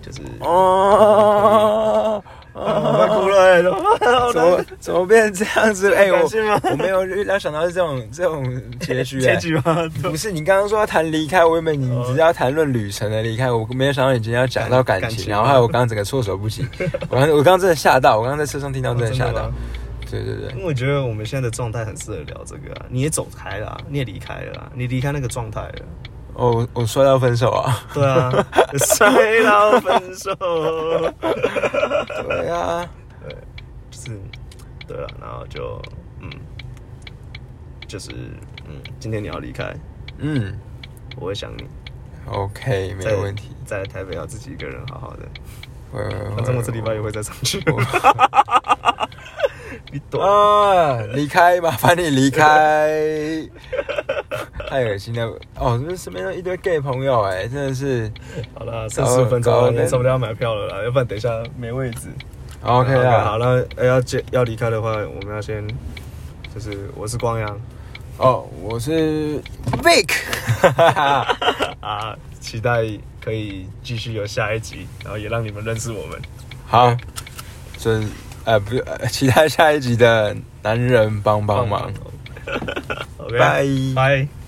[0.00, 2.22] 就是哦，
[2.52, 3.62] 快哭了、欸，
[4.32, 4.64] 怎么？
[4.78, 5.92] 怎么变成这样子？
[5.94, 6.28] 哎、我
[6.70, 8.44] 我没有预料想到是这种这种
[8.80, 9.90] 结局、哎结局吗？
[10.02, 16.64] 不是你刚刚说要谈离开，我以为你只是要谈论旅程的离开，我没有想到你今天要讲到感情，然后害我刚刚整个措手不及。
[17.08, 19.50] 我刚我刚刚真的吓到，我刚刚在车上听到真的吓到。
[20.20, 22.86] 对对对因为我觉得我们现在的状态很适合聊这个啊。
[22.90, 25.84] 你也走开了啊，你也离开了啊，你离开那个状态了。
[26.34, 28.30] 哦，我我摔到分手啊，对啊，
[28.78, 30.34] 摔到分手。
[31.16, 32.88] 对啊，
[33.22, 33.36] 对
[33.90, 34.20] 就是，
[34.86, 35.80] 对啊，然后就
[36.20, 36.30] 嗯，
[37.86, 38.10] 就是
[38.66, 39.74] 嗯，今天你要离开，
[40.18, 40.58] 嗯
[41.16, 41.66] 我会想你
[42.30, 45.28] ，，OK，没在有问题，在台北要自己一个人好好的，
[46.34, 47.62] 反正我这礼拜也会再上去。
[49.90, 50.20] 你懂？
[50.20, 53.48] 啊，离开，麻烦你离开。
[54.68, 55.78] 太恶心了哦！
[55.86, 58.10] 这身边一堆 gay 朋友哎，真的是
[58.54, 62.08] 好了，剩十五分钟了，搞你差不多要买票了啦，要不然等一下没位置。
[62.62, 63.24] OK 好，啦。
[63.24, 65.66] 好了，哎要接要离开的话，我们要先，
[66.54, 67.60] 就是我是光阳
[68.16, 69.42] 哦，我是
[69.82, 70.10] Vic，
[71.80, 72.82] 啊，期待
[73.22, 76.18] 可以继续有下一集，然后也让你们认识我们。
[76.66, 76.96] 好，
[77.78, 78.08] 准
[78.44, 81.92] 呃不呃期待下一集的男人帮帮忙。
[83.38, 83.64] 拜
[83.94, 84.41] 拜。